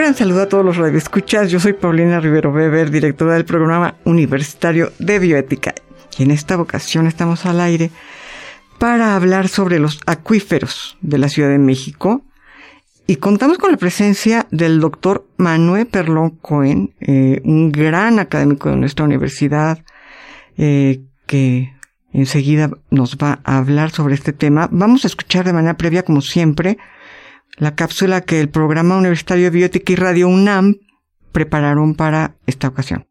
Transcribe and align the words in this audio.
Gran 0.00 0.14
saludo 0.14 0.40
a 0.40 0.48
todos 0.48 0.64
los 0.64 0.78
radioescuchas. 0.78 1.50
Yo 1.50 1.60
soy 1.60 1.74
Paulina 1.74 2.20
Rivero 2.20 2.50
Weber, 2.50 2.90
directora 2.90 3.34
del 3.34 3.44
programa 3.44 3.96
universitario 4.04 4.92
de 4.98 5.18
bioética. 5.18 5.74
Y 6.16 6.22
en 6.22 6.30
esta 6.30 6.58
ocasión 6.58 7.06
estamos 7.06 7.44
al 7.44 7.60
aire 7.60 7.90
para 8.78 9.14
hablar 9.14 9.48
sobre 9.48 9.78
los 9.78 10.00
acuíferos 10.06 10.96
de 11.02 11.18
la 11.18 11.28
Ciudad 11.28 11.50
de 11.50 11.58
México. 11.58 12.22
Y 13.06 13.16
contamos 13.16 13.58
con 13.58 13.72
la 13.72 13.76
presencia 13.76 14.46
del 14.50 14.80
doctor 14.80 15.26
Manuel 15.36 15.86
Perlón 15.86 16.30
Cohen, 16.30 16.94
eh, 17.00 17.42
un 17.44 17.70
gran 17.70 18.18
académico 18.18 18.70
de 18.70 18.76
nuestra 18.76 19.04
universidad, 19.04 19.84
eh, 20.56 21.02
que 21.26 21.74
enseguida 22.14 22.70
nos 22.90 23.18
va 23.18 23.40
a 23.44 23.58
hablar 23.58 23.90
sobre 23.90 24.14
este 24.14 24.32
tema. 24.32 24.66
Vamos 24.72 25.04
a 25.04 25.08
escuchar 25.08 25.44
de 25.44 25.52
manera 25.52 25.76
previa, 25.76 26.04
como 26.04 26.22
siempre, 26.22 26.78
la 27.56 27.74
cápsula 27.74 28.22
que 28.22 28.40
el 28.40 28.48
Programa 28.48 28.96
Universitario 28.96 29.44
de 29.44 29.50
Biótica 29.50 29.92
y 29.92 29.96
Radio 29.96 30.28
UNAM 30.28 30.76
prepararon 31.32 31.94
para 31.94 32.36
esta 32.46 32.68
ocasión. 32.68 33.06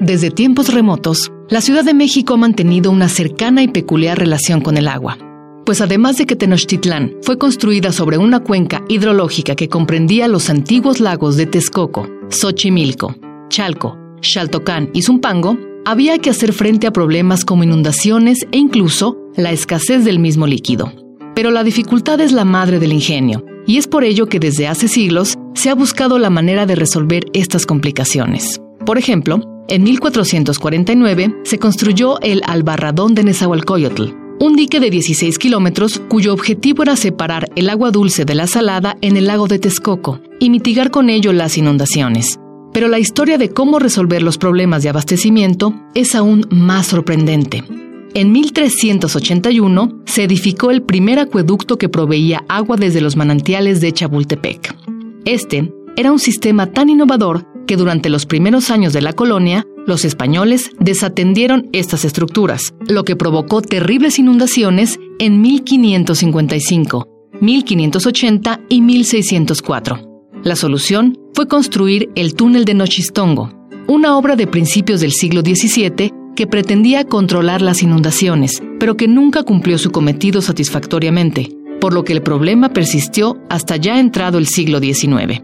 Desde 0.00 0.30
tiempos 0.30 0.72
remotos, 0.72 1.32
la 1.48 1.60
Ciudad 1.60 1.84
de 1.84 1.92
México 1.92 2.34
ha 2.34 2.36
mantenido 2.36 2.92
una 2.92 3.08
cercana 3.08 3.62
y 3.62 3.68
peculiar 3.68 4.16
relación 4.18 4.60
con 4.60 4.76
el 4.76 4.86
agua. 4.86 5.18
Pues 5.64 5.80
además 5.80 6.16
de 6.16 6.26
que 6.26 6.36
Tenochtitlán 6.36 7.16
fue 7.22 7.38
construida 7.38 7.90
sobre 7.90 8.16
una 8.16 8.38
cuenca 8.38 8.84
hidrológica 8.88 9.56
que 9.56 9.68
comprendía 9.68 10.28
los 10.28 10.48
antiguos 10.48 11.00
lagos 11.00 11.36
de 11.36 11.46
Texcoco, 11.46 12.08
Xochimilco, 12.28 13.16
Chalco, 13.48 13.98
Xaltocán 14.22 14.90
y 14.92 15.02
Zumpango, 15.02 15.58
había 15.86 16.18
que 16.18 16.30
hacer 16.30 16.52
frente 16.52 16.88
a 16.88 16.92
problemas 16.92 17.44
como 17.44 17.62
inundaciones 17.62 18.44
e 18.50 18.58
incluso 18.58 19.16
la 19.36 19.52
escasez 19.52 20.04
del 20.04 20.18
mismo 20.18 20.46
líquido. 20.48 20.92
Pero 21.36 21.52
la 21.52 21.62
dificultad 21.62 22.20
es 22.20 22.32
la 22.32 22.44
madre 22.44 22.80
del 22.80 22.92
ingenio, 22.92 23.44
y 23.66 23.78
es 23.78 23.86
por 23.86 24.02
ello 24.02 24.26
que 24.26 24.40
desde 24.40 24.66
hace 24.66 24.88
siglos 24.88 25.36
se 25.54 25.70
ha 25.70 25.76
buscado 25.76 26.18
la 26.18 26.28
manera 26.28 26.66
de 26.66 26.74
resolver 26.74 27.26
estas 27.34 27.66
complicaciones. 27.66 28.60
Por 28.84 28.98
ejemplo, 28.98 29.40
en 29.68 29.84
1449 29.84 31.36
se 31.44 31.58
construyó 31.58 32.20
el 32.20 32.42
Albarradón 32.46 33.14
de 33.14 33.22
Nezahualcóyotl, 33.22 34.10
un 34.40 34.56
dique 34.56 34.80
de 34.80 34.90
16 34.90 35.38
kilómetros 35.38 36.02
cuyo 36.08 36.32
objetivo 36.32 36.82
era 36.82 36.96
separar 36.96 37.48
el 37.54 37.70
agua 37.70 37.92
dulce 37.92 38.24
de 38.24 38.34
la 38.34 38.48
salada 38.48 38.96
en 39.02 39.16
el 39.16 39.28
lago 39.28 39.46
de 39.46 39.60
Texcoco 39.60 40.20
y 40.40 40.50
mitigar 40.50 40.90
con 40.90 41.10
ello 41.10 41.32
las 41.32 41.56
inundaciones. 41.56 42.40
Pero 42.76 42.88
la 42.88 42.98
historia 42.98 43.38
de 43.38 43.48
cómo 43.48 43.78
resolver 43.78 44.22
los 44.22 44.36
problemas 44.36 44.82
de 44.82 44.90
abastecimiento 44.90 45.72
es 45.94 46.14
aún 46.14 46.46
más 46.50 46.88
sorprendente. 46.88 47.64
En 48.12 48.32
1381 48.32 50.02
se 50.04 50.24
edificó 50.24 50.70
el 50.70 50.82
primer 50.82 51.18
acueducto 51.18 51.78
que 51.78 51.88
proveía 51.88 52.44
agua 52.50 52.76
desde 52.76 53.00
los 53.00 53.16
manantiales 53.16 53.80
de 53.80 53.94
Chabultepec. 53.94 54.76
Este 55.24 55.72
era 55.96 56.12
un 56.12 56.18
sistema 56.18 56.66
tan 56.66 56.90
innovador 56.90 57.46
que 57.66 57.78
durante 57.78 58.10
los 58.10 58.26
primeros 58.26 58.70
años 58.70 58.92
de 58.92 59.00
la 59.00 59.14
colonia, 59.14 59.64
los 59.86 60.04
españoles 60.04 60.70
desatendieron 60.78 61.70
estas 61.72 62.04
estructuras, 62.04 62.74
lo 62.88 63.04
que 63.04 63.16
provocó 63.16 63.62
terribles 63.62 64.18
inundaciones 64.18 65.00
en 65.18 65.40
1555, 65.40 67.08
1580 67.40 68.60
y 68.68 68.82
1604. 68.82 70.15
La 70.46 70.54
solución 70.54 71.18
fue 71.34 71.48
construir 71.48 72.08
el 72.14 72.34
túnel 72.34 72.64
de 72.64 72.74
Nochistongo, 72.74 73.50
una 73.88 74.16
obra 74.16 74.36
de 74.36 74.46
principios 74.46 75.00
del 75.00 75.10
siglo 75.10 75.40
XVII 75.40 76.12
que 76.36 76.46
pretendía 76.46 77.02
controlar 77.02 77.62
las 77.62 77.82
inundaciones, 77.82 78.62
pero 78.78 78.96
que 78.96 79.08
nunca 79.08 79.42
cumplió 79.42 79.76
su 79.76 79.90
cometido 79.90 80.40
satisfactoriamente, 80.40 81.48
por 81.80 81.92
lo 81.92 82.04
que 82.04 82.12
el 82.12 82.22
problema 82.22 82.68
persistió 82.68 83.38
hasta 83.48 83.74
ya 83.74 83.98
entrado 83.98 84.38
el 84.38 84.46
siglo 84.46 84.78
XIX. 84.78 85.40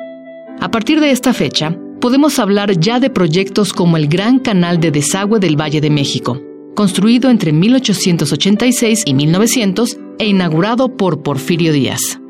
A 0.60 0.70
partir 0.70 1.00
de 1.00 1.10
esta 1.10 1.34
fecha, 1.34 1.76
podemos 2.00 2.38
hablar 2.38 2.78
ya 2.78 3.00
de 3.00 3.10
proyectos 3.10 3.72
como 3.72 3.96
el 3.96 4.06
Gran 4.06 4.38
Canal 4.38 4.78
de 4.78 4.92
Desagüe 4.92 5.40
del 5.40 5.60
Valle 5.60 5.80
de 5.80 5.90
México, 5.90 6.40
construido 6.76 7.28
entre 7.28 7.52
1886 7.52 9.02
y 9.04 9.14
1900 9.14 9.98
e 10.20 10.28
inaugurado 10.28 10.96
por 10.96 11.24
Porfirio 11.24 11.72
Díaz. 11.72 12.21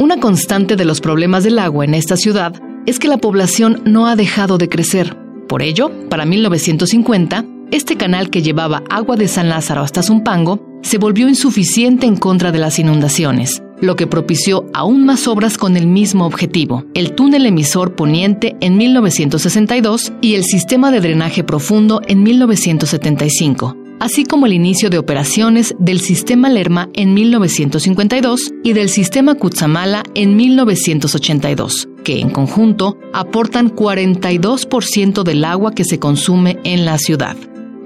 Una 0.00 0.18
constante 0.18 0.76
de 0.76 0.86
los 0.86 1.02
problemas 1.02 1.44
del 1.44 1.58
agua 1.58 1.84
en 1.84 1.92
esta 1.92 2.16
ciudad 2.16 2.54
es 2.86 2.98
que 2.98 3.06
la 3.06 3.18
población 3.18 3.82
no 3.84 4.06
ha 4.06 4.16
dejado 4.16 4.56
de 4.56 4.70
crecer. 4.70 5.14
Por 5.46 5.60
ello, 5.60 5.90
para 6.08 6.24
1950, 6.24 7.44
este 7.70 7.98
canal 7.98 8.30
que 8.30 8.40
llevaba 8.40 8.82
agua 8.88 9.16
de 9.16 9.28
San 9.28 9.50
Lázaro 9.50 9.82
hasta 9.82 10.02
Zumpango 10.02 10.66
se 10.80 10.96
volvió 10.96 11.28
insuficiente 11.28 12.06
en 12.06 12.16
contra 12.16 12.50
de 12.50 12.58
las 12.58 12.78
inundaciones, 12.78 13.62
lo 13.82 13.94
que 13.94 14.06
propició 14.06 14.64
aún 14.72 15.04
más 15.04 15.28
obras 15.28 15.58
con 15.58 15.76
el 15.76 15.86
mismo 15.86 16.24
objetivo, 16.24 16.86
el 16.94 17.12
túnel 17.12 17.44
emisor 17.44 17.94
poniente 17.94 18.56
en 18.62 18.78
1962 18.78 20.14
y 20.22 20.34
el 20.36 20.44
sistema 20.44 20.90
de 20.90 21.02
drenaje 21.02 21.44
profundo 21.44 22.00
en 22.06 22.22
1975, 22.22 23.76
así 24.00 24.24
como 24.24 24.46
el 24.46 24.52
inicio 24.52 24.90
de 24.90 24.98
operaciones 24.98 25.74
del 25.78 26.00
sistema 26.00 26.48
Lerma 26.48 26.88
en 26.94 27.14
1952 27.14 28.50
y 28.64 28.72
del 28.72 28.88
sistema 28.88 29.36
Cutzamala 29.36 30.02
en 30.14 30.34
1982, 30.36 31.88
que 32.02 32.18
en 32.18 32.30
conjunto 32.30 32.98
aportan 33.12 33.70
42% 33.70 35.22
del 35.22 35.44
agua 35.44 35.72
que 35.72 35.84
se 35.84 36.00
consume 36.00 36.58
en 36.64 36.84
la 36.84 36.98
ciudad. 36.98 37.36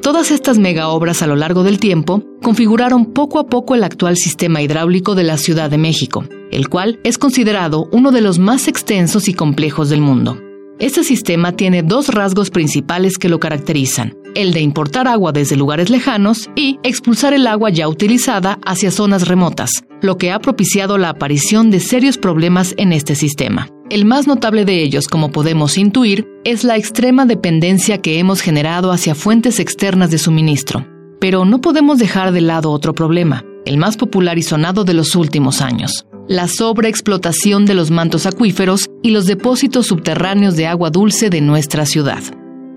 Todas 0.01 0.31
estas 0.31 0.59
megaobras 0.59 1.23
a 1.23 1.27
lo 1.27 1.35
largo 1.35 1.65
del 1.65 1.81
tiempo 1.81 2.23
configuraron 2.43 3.07
poco 3.07 3.39
a 3.39 3.47
poco 3.47 3.75
el 3.75 3.85
actual 3.85 4.17
sistema 4.17 4.61
hidráulico 4.61 5.15
de 5.15 5.25
la 5.25 5.39
Ciudad 5.39 5.71
de 5.71 5.79
México, 5.79 6.25
el 6.51 6.69
cual 6.69 7.01
es 7.05 7.17
considerado 7.17 7.89
uno 7.91 8.13
de 8.13 8.21
los 8.21 8.39
más 8.39 8.69
extensos 8.69 9.29
y 9.29 9.35
complejos 9.35 9.89
del 9.89 10.03
mundo. 10.03 10.39
Este 10.79 11.05
sistema 11.05 11.53
tiene 11.53 11.83
dos 11.83 12.09
rasgos 12.09 12.51
principales 12.51 13.17
que 13.17 13.31
lo 13.31 13.41
caracterizan, 13.41 14.15
el 14.35 14.53
de 14.53 14.61
importar 14.61 15.09
agua 15.09 15.33
desde 15.33 15.57
lugares 15.57 15.91
lejanos 15.91 16.51
y 16.57 16.79
expulsar 16.83 17.35
el 17.35 17.47
agua 17.47 17.71
ya 17.71 17.89
utilizada 17.89 18.59
hacia 18.65 18.91
zonas 18.91 19.29
remotas, 19.29 19.85
lo 20.03 20.19
que 20.19 20.33
ha 20.33 20.39
propiciado 20.39 20.99
la 20.99 21.11
aparición 21.11 21.71
de 21.71 21.81
serios 21.81 22.19
problemas 22.19 22.75
en 22.77 22.93
este 22.93 23.15
sistema. 23.15 23.69
El 23.91 24.05
más 24.05 24.27
notable 24.27 24.65
de 24.65 24.83
ellos, 24.83 25.09
como 25.09 25.31
podemos 25.31 25.79
intuir, 25.79 26.27
es 26.45 26.65
la 26.65 26.77
extrema 26.77 27.27
dependencia 27.27 28.01
que 28.01 28.19
hemos 28.19 28.41
generado 28.41 28.93
hacia 28.93 29.15
fuentes 29.15 29.61
externas 29.61 30.11
de 30.11 30.19
suministro. 30.19 30.87
Pero 31.21 31.45
no 31.45 31.61
podemos 31.61 31.99
dejar 31.99 32.33
de 32.33 32.41
lado 32.41 32.71
otro 32.71 32.95
problema, 32.95 33.45
el 33.67 33.79
más 33.79 33.97
popular 33.97 34.39
y 34.39 34.43
sonado 34.43 34.85
de 34.85 34.95
los 34.95 35.15
últimos 35.15 35.61
años, 35.61 36.07
la 36.29 36.49
sobreexplotación 36.49 37.67
de 37.67 37.75
los 37.75 37.91
mantos 37.91 38.27
acuíferos 38.27 38.89
y 39.03 39.11
los 39.11 39.27
depósitos 39.27 39.87
subterráneos 39.87 40.57
de 40.57 40.67
agua 40.67 40.91
dulce 40.91 41.31
de 41.31 41.41
nuestra 41.41 41.87
ciudad. 41.87 42.23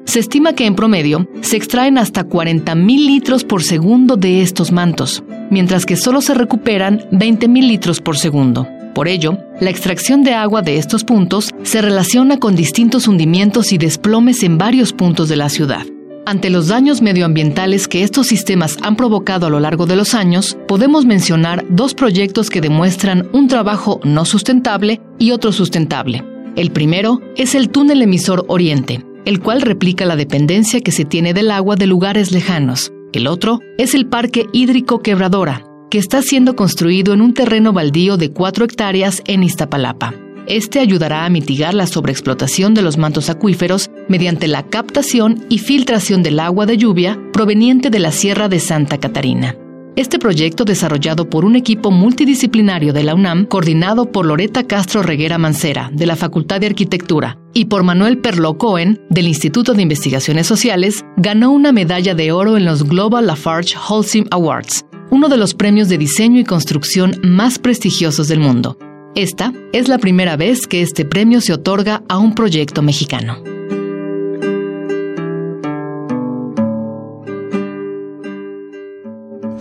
Se 0.08 0.20
estima 0.20 0.54
que 0.54 0.66
en 0.66 0.74
promedio 0.74 1.28
se 1.42 1.58
extraen 1.58 1.98
hasta 1.98 2.26
40.000 2.26 3.06
litros 3.06 3.44
por 3.44 3.62
segundo 3.62 4.16
de 4.16 4.42
estos 4.42 4.72
mantos, 4.72 5.22
mientras 5.52 5.86
que 5.86 5.98
solo 5.98 6.22
se 6.22 6.34
recuperan 6.34 7.00
20.000 7.12 7.68
litros 7.68 8.00
por 8.00 8.18
segundo. 8.18 8.66
Por 8.96 9.10
ello, 9.10 9.38
la 9.60 9.70
extracción 9.70 10.24
de 10.24 10.34
agua 10.34 10.62
de 10.62 10.78
estos 10.78 11.04
puntos 11.04 11.54
se 11.64 11.82
relaciona 11.82 12.40
con 12.40 12.56
distintos 12.56 13.10
hundimientos 13.10 13.74
y 13.74 13.78
desplomes 13.78 14.44
en 14.44 14.58
varios 14.58 14.94
puntos 14.94 15.28
de 15.28 15.36
la 15.36 15.50
ciudad. 15.50 15.86
Ante 16.26 16.50
los 16.50 16.70
daños 16.70 17.02
medioambientales 17.02 17.90
que 17.90 18.04
estos 18.04 18.28
sistemas 18.28 18.78
han 18.82 18.96
provocado 18.96 19.48
a 19.48 19.50
lo 19.50 19.60
largo 19.60 19.88
de 19.88 19.98
los 19.98 20.14
años, 20.14 20.58
podemos 20.70 21.06
mencionar 21.06 21.66
dos 21.70 21.94
proyectos 21.94 22.50
que 22.50 22.62
demuestran 22.62 23.28
un 23.34 23.50
trabajo 23.50 24.00
no 24.06 24.24
sustentable 24.24 25.02
y 25.20 25.32
otro 25.32 25.52
sustentable. 25.52 26.24
El 26.56 26.72
primero 26.72 27.22
es 27.36 27.56
el 27.56 27.70
túnel 27.70 28.02
emisor 28.02 28.46
Oriente, 28.48 29.06
el 29.28 29.42
cual 29.42 29.62
replica 29.62 30.06
la 30.06 30.16
dependencia 30.16 30.80
que 30.80 30.94
se 30.94 31.04
tiene 31.04 31.34
del 31.34 31.52
agua 31.52 31.76
de 31.76 31.86
lugares 31.86 32.32
lejanos. 32.32 32.94
El 33.12 33.28
otro 33.28 33.60
es 33.78 33.94
el 33.94 34.08
Parque 34.08 34.46
Hídrico 34.54 35.02
Quebradora, 35.02 35.66
que 35.92 35.98
está 35.98 36.22
siendo 36.22 36.56
construido 36.56 37.14
en 37.14 37.20
un 37.20 37.34
terreno 37.34 37.74
baldío 37.74 38.16
de 38.16 38.32
4 38.32 38.64
hectáreas 38.64 39.22
en 39.26 39.44
Iztapalapa. 39.44 40.14
Este 40.48 40.80
ayudará 40.80 41.26
a 41.26 41.30
mitigar 41.30 41.74
la 41.74 41.88
sobreexplotación 41.88 42.74
de 42.74 42.84
los 42.84 42.98
mantos 42.98 43.30
acuíferos 43.30 43.92
mediante 44.08 44.48
la 44.48 44.64
captación 44.64 45.44
y 45.50 45.58
filtración 45.58 46.24
del 46.24 46.40
agua 46.40 46.66
de 46.66 46.78
lluvia 46.78 47.20
proveniente 47.34 47.90
de 47.90 48.00
la 48.00 48.14
Sierra 48.14 48.48
de 48.48 48.62
Santa 48.62 48.98
Catarina. 48.98 49.58
Este 49.98 50.20
proyecto, 50.20 50.64
desarrollado 50.64 51.28
por 51.28 51.44
un 51.44 51.56
equipo 51.56 51.90
multidisciplinario 51.90 52.94
de 52.94 53.02
la 53.02 53.16
UNAM, 53.16 53.48
coordinado 53.48 54.12
por 54.12 54.28
Loreta 54.28 54.68
Castro 54.68 55.02
Reguera 55.02 55.40
Mancera, 55.40 55.90
de 55.92 56.06
la 56.06 56.16
Facultad 56.16 56.60
de 56.60 56.68
Arquitectura, 56.68 57.40
y 57.52 57.66
por 57.66 57.82
Manuel 57.82 58.20
Perlo 58.20 58.60
Cohen, 58.60 59.02
del 59.10 59.28
Instituto 59.28 59.74
de 59.74 59.82
Investigaciones 59.82 60.46
Sociales, 60.46 61.04
ganó 61.18 61.50
una 61.50 61.72
medalla 61.72 62.14
de 62.14 62.32
oro 62.32 62.58
en 62.58 62.66
los 62.66 62.84
Global 62.84 63.26
Lafarge 63.26 63.76
Holcim 63.90 64.26
Awards, 64.30 64.86
uno 65.10 65.30
de 65.30 65.38
los 65.38 65.56
premios 65.56 65.90
de 65.90 65.98
diseño 65.98 66.40
y 66.40 66.44
construcción 66.44 67.20
más 67.24 67.58
prestigiosos 67.58 68.28
del 68.28 68.40
mundo. 68.40 68.78
Esta 69.16 69.52
es 69.74 69.88
la 69.88 69.98
primera 69.98 70.38
vez 70.38 70.68
que 70.68 70.84
este 70.84 71.06
premio 71.06 71.42
se 71.42 71.54
otorga 71.54 72.04
a 72.08 72.20
un 72.20 72.36
proyecto 72.36 72.84
mexicano. 72.84 73.57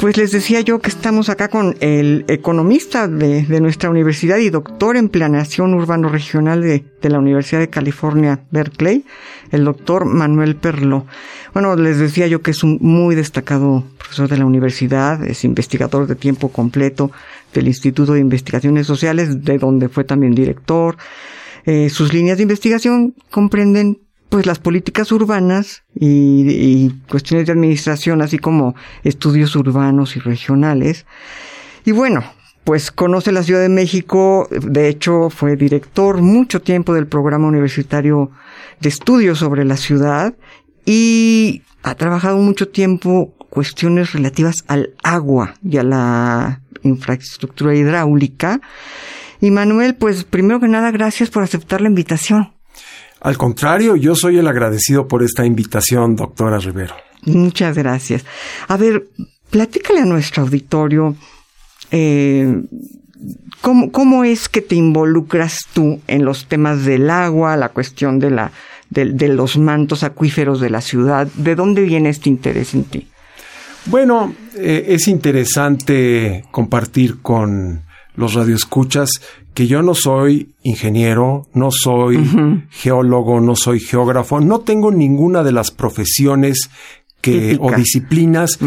Pues 0.06 0.18
les 0.18 0.30
decía 0.30 0.60
yo 0.60 0.78
que 0.78 0.88
estamos 0.88 1.28
acá 1.30 1.48
con 1.48 1.74
el 1.80 2.24
economista 2.28 3.08
de, 3.08 3.42
nuestra 3.60 3.90
universidad 3.90 4.36
y 4.36 4.50
doctor 4.50 4.96
en 4.96 5.08
planeación 5.08 5.74
urbano 5.74 6.08
regional 6.08 6.62
de, 6.62 6.84
la 7.10 7.18
Universidad 7.18 7.58
de 7.58 7.70
California, 7.70 8.38
Berkeley, 8.52 9.04
el 9.50 9.64
doctor 9.64 10.04
Manuel 10.04 10.54
Perlo. 10.54 11.06
Bueno, 11.54 11.74
les 11.74 11.98
decía 11.98 12.28
yo 12.28 12.40
que 12.40 12.52
es 12.52 12.62
un 12.62 12.78
muy 12.80 13.16
destacado 13.16 13.82
profesor 13.98 14.28
de 14.28 14.38
la 14.38 14.46
universidad, 14.46 15.24
es 15.24 15.42
investigador 15.42 16.06
de 16.06 16.14
tiempo 16.14 16.52
completo 16.52 17.10
del 17.52 17.66
Instituto 17.66 18.12
de 18.12 18.20
Investigaciones 18.20 18.86
Sociales, 18.86 19.42
de 19.42 19.58
donde 19.58 19.88
fue 19.88 20.04
también 20.04 20.36
director. 20.36 20.96
Eh, 21.64 21.90
sus 21.90 22.14
líneas 22.14 22.36
de 22.36 22.44
investigación 22.44 23.16
comprenden 23.28 23.98
pues 24.28 24.46
las 24.46 24.58
políticas 24.58 25.12
urbanas 25.12 25.84
y, 25.94 26.90
cuestiones 27.08 27.46
de 27.46 27.52
administración, 27.52 28.22
así 28.22 28.38
como 28.38 28.74
estudios 29.04 29.54
urbanos 29.56 30.16
y 30.16 30.20
regionales. 30.20 31.06
Y 31.84 31.92
bueno, 31.92 32.24
pues 32.64 32.90
conoce 32.90 33.30
la 33.32 33.42
Ciudad 33.42 33.60
de 33.60 33.68
México, 33.68 34.48
de 34.50 34.88
hecho 34.88 35.30
fue 35.30 35.56
director 35.56 36.20
mucho 36.20 36.60
tiempo 36.60 36.94
del 36.94 37.06
programa 37.06 37.46
universitario 37.46 38.30
de 38.80 38.88
estudios 38.88 39.38
sobre 39.38 39.64
la 39.64 39.76
ciudad 39.76 40.34
y 40.84 41.62
ha 41.82 41.94
trabajado 41.94 42.38
mucho 42.38 42.68
tiempo 42.68 43.32
cuestiones 43.50 44.12
relativas 44.12 44.64
al 44.66 44.94
agua 45.02 45.54
y 45.64 45.76
a 45.76 45.84
la 45.84 46.60
infraestructura 46.82 47.74
hidráulica. 47.74 48.60
Y 49.40 49.50
Manuel, 49.50 49.94
pues 49.94 50.24
primero 50.24 50.60
que 50.60 50.68
nada, 50.68 50.90
gracias 50.90 51.30
por 51.30 51.42
aceptar 51.42 51.80
la 51.80 51.88
invitación. 51.88 52.55
Al 53.20 53.36
contrario, 53.36 53.96
yo 53.96 54.14
soy 54.14 54.38
el 54.38 54.46
agradecido 54.46 55.08
por 55.08 55.22
esta 55.22 55.44
invitación, 55.44 56.16
doctora 56.16 56.58
Rivero. 56.58 56.94
Muchas 57.22 57.76
gracias. 57.76 58.24
A 58.68 58.76
ver, 58.76 59.08
platícale 59.50 60.00
a 60.00 60.04
nuestro 60.04 60.44
auditorio 60.44 61.16
eh, 61.90 62.62
¿cómo, 63.60 63.90
¿cómo, 63.90 64.24
es 64.24 64.48
que 64.48 64.60
te 64.60 64.74
involucras 64.74 65.60
tú 65.72 66.00
en 66.06 66.24
los 66.24 66.46
temas 66.46 66.84
del 66.84 67.10
agua, 67.10 67.56
la 67.56 67.70
cuestión 67.70 68.18
de, 68.18 68.30
la, 68.30 68.52
de, 68.90 69.28
los 69.28 69.58
mantos 69.58 70.02
acuíferos 70.02 70.60
de 70.60 70.70
la 70.70 70.80
ciudad. 70.80 71.26
¿De 71.34 71.54
dónde 71.54 71.82
viene 71.82 72.10
este 72.10 72.28
interés 72.28 72.74
en 72.74 72.84
ti? 72.84 73.08
Bueno, 73.86 74.34
eh, 74.56 74.84
es 74.88 75.06
interesante 75.08 76.44
compartir 76.50 77.20
con 77.22 77.82
los 78.16 78.34
radioescuchas 78.34 79.10
que 79.54 79.66
yo 79.66 79.82
no 79.82 79.94
soy 79.94 80.54
ingeniero, 80.62 81.48
no 81.54 81.70
soy 81.70 82.66
geólogo, 82.70 83.40
no 83.40 83.56
soy 83.56 83.80
geógrafo, 83.80 84.40
no 84.40 84.60
tengo 84.60 84.90
ninguna 84.90 85.42
de 85.42 85.52
las 85.52 85.70
profesiones 85.70 86.70
que, 87.20 87.56
o 87.60 87.72
disciplinas 87.72 88.58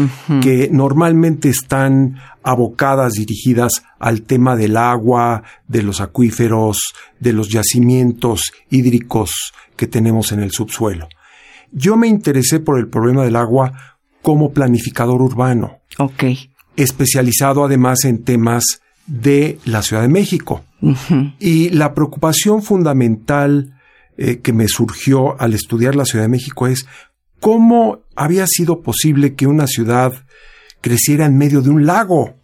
que 0.42 0.68
normalmente 0.70 1.48
están 1.48 2.16
abocadas, 2.42 3.12
dirigidas 3.12 3.82
al 3.98 4.22
tema 4.22 4.56
del 4.56 4.76
agua, 4.76 5.42
de 5.68 5.82
los 5.82 6.00
acuíferos, 6.00 6.78
de 7.18 7.32
los 7.32 7.48
yacimientos 7.48 8.52
hídricos 8.70 9.52
que 9.76 9.86
tenemos 9.86 10.32
en 10.32 10.40
el 10.40 10.50
subsuelo. 10.50 11.08
Yo 11.72 11.96
me 11.96 12.08
interesé 12.08 12.60
por 12.60 12.78
el 12.78 12.88
problema 12.88 13.24
del 13.24 13.36
agua 13.36 13.72
como 14.22 14.52
planificador 14.52 15.22
urbano. 15.22 15.78
Ok. 15.98 16.24
Especializado 16.76 17.64
además 17.64 18.04
en 18.04 18.24
temas 18.24 18.80
de 19.10 19.58
la 19.64 19.82
Ciudad 19.82 20.02
de 20.02 20.08
México. 20.08 20.64
Y 21.38 21.68
la 21.70 21.92
preocupación 21.92 22.62
fundamental 22.62 23.74
eh, 24.16 24.38
que 24.38 24.52
me 24.52 24.66
surgió 24.66 25.38
al 25.40 25.52
estudiar 25.52 25.94
la 25.94 26.06
Ciudad 26.06 26.24
de 26.24 26.30
México 26.30 26.66
es 26.66 26.86
cómo 27.40 28.00
había 28.16 28.46
sido 28.46 28.80
posible 28.80 29.34
que 29.34 29.46
una 29.46 29.66
ciudad 29.66 30.12
creciera 30.80 31.26
en 31.26 31.36
medio 31.36 31.60
de 31.60 31.70
un 31.70 31.84
lago. 31.84 32.34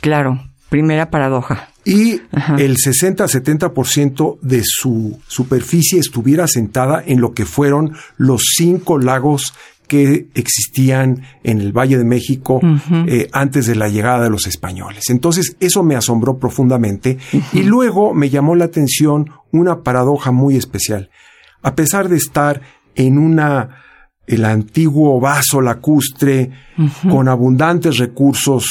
Claro, 0.00 0.42
primera 0.68 1.08
paradoja. 1.10 1.68
Y 1.84 2.20
el 2.58 2.76
60-70% 2.76 4.38
de 4.40 4.62
su 4.64 5.18
superficie 5.26 5.98
estuviera 5.98 6.44
asentada 6.44 7.02
en 7.04 7.20
lo 7.20 7.32
que 7.32 7.44
fueron 7.44 7.96
los 8.16 8.42
cinco 8.56 8.98
lagos 8.98 9.54
que 9.92 10.28
existían 10.32 11.20
en 11.44 11.60
el 11.60 11.76
Valle 11.76 11.98
de 11.98 12.04
México 12.06 12.62
eh, 13.06 13.28
antes 13.30 13.66
de 13.66 13.74
la 13.74 13.90
llegada 13.90 14.24
de 14.24 14.30
los 14.30 14.46
españoles. 14.46 15.10
Entonces 15.10 15.54
eso 15.60 15.82
me 15.82 15.96
asombró 15.96 16.38
profundamente 16.38 17.18
y 17.52 17.62
luego 17.64 18.14
me 18.14 18.30
llamó 18.30 18.54
la 18.54 18.64
atención 18.64 19.28
una 19.50 19.82
paradoja 19.82 20.32
muy 20.32 20.56
especial. 20.56 21.10
A 21.60 21.74
pesar 21.74 22.08
de 22.08 22.16
estar 22.16 22.62
en 22.94 23.18
una 23.18 23.82
el 24.26 24.46
antiguo 24.46 25.20
vaso 25.20 25.60
lacustre 25.60 26.52
con 27.10 27.28
abundantes 27.28 27.98
recursos 27.98 28.64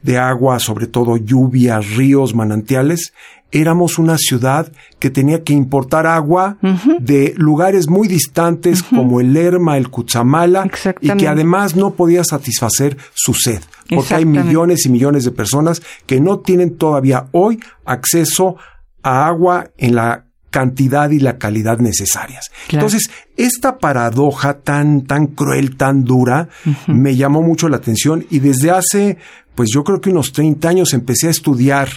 de 0.00 0.16
agua, 0.16 0.60
sobre 0.60 0.86
todo 0.86 1.16
lluvias, 1.16 1.96
ríos, 1.96 2.36
manantiales, 2.36 3.14
éramos 3.52 3.98
una 3.98 4.16
ciudad 4.18 4.72
que 4.98 5.10
tenía 5.10 5.44
que 5.44 5.52
importar 5.52 6.06
agua 6.06 6.56
de 6.98 7.34
lugares 7.36 7.88
muy 7.88 8.08
distantes 8.08 8.82
como 8.82 9.20
el 9.20 9.32
Lerma, 9.32 9.76
el 9.76 9.90
Cutzamala, 9.90 10.68
y 11.00 11.10
que 11.16 11.28
además 11.28 11.76
no 11.76 11.92
podía 11.92 12.24
satisfacer 12.24 12.96
su 13.14 13.34
sed, 13.34 13.62
porque 13.94 14.14
hay 14.14 14.24
millones 14.24 14.86
y 14.86 14.88
millones 14.88 15.24
de 15.24 15.30
personas 15.30 15.82
que 16.06 16.20
no 16.20 16.40
tienen 16.40 16.76
todavía 16.76 17.26
hoy 17.32 17.60
acceso 17.84 18.56
a 19.02 19.26
agua 19.26 19.70
en 19.76 19.94
la 19.94 20.26
cantidad 20.50 21.10
y 21.10 21.18
la 21.18 21.38
calidad 21.38 21.78
necesarias. 21.78 22.50
Entonces, 22.68 23.10
esta 23.36 23.78
paradoja 23.78 24.58
tan, 24.58 25.02
tan 25.02 25.26
cruel, 25.26 25.76
tan 25.76 26.04
dura, 26.04 26.48
me 26.86 27.16
llamó 27.16 27.42
mucho 27.42 27.68
la 27.68 27.78
atención 27.78 28.26
y 28.30 28.38
desde 28.38 28.70
hace, 28.70 29.18
pues 29.54 29.70
yo 29.74 29.82
creo 29.82 30.00
que 30.00 30.10
unos 30.10 30.32
30 30.32 30.68
años 30.68 30.92
empecé 30.92 31.28
a 31.28 31.30
estudiar 31.30 31.88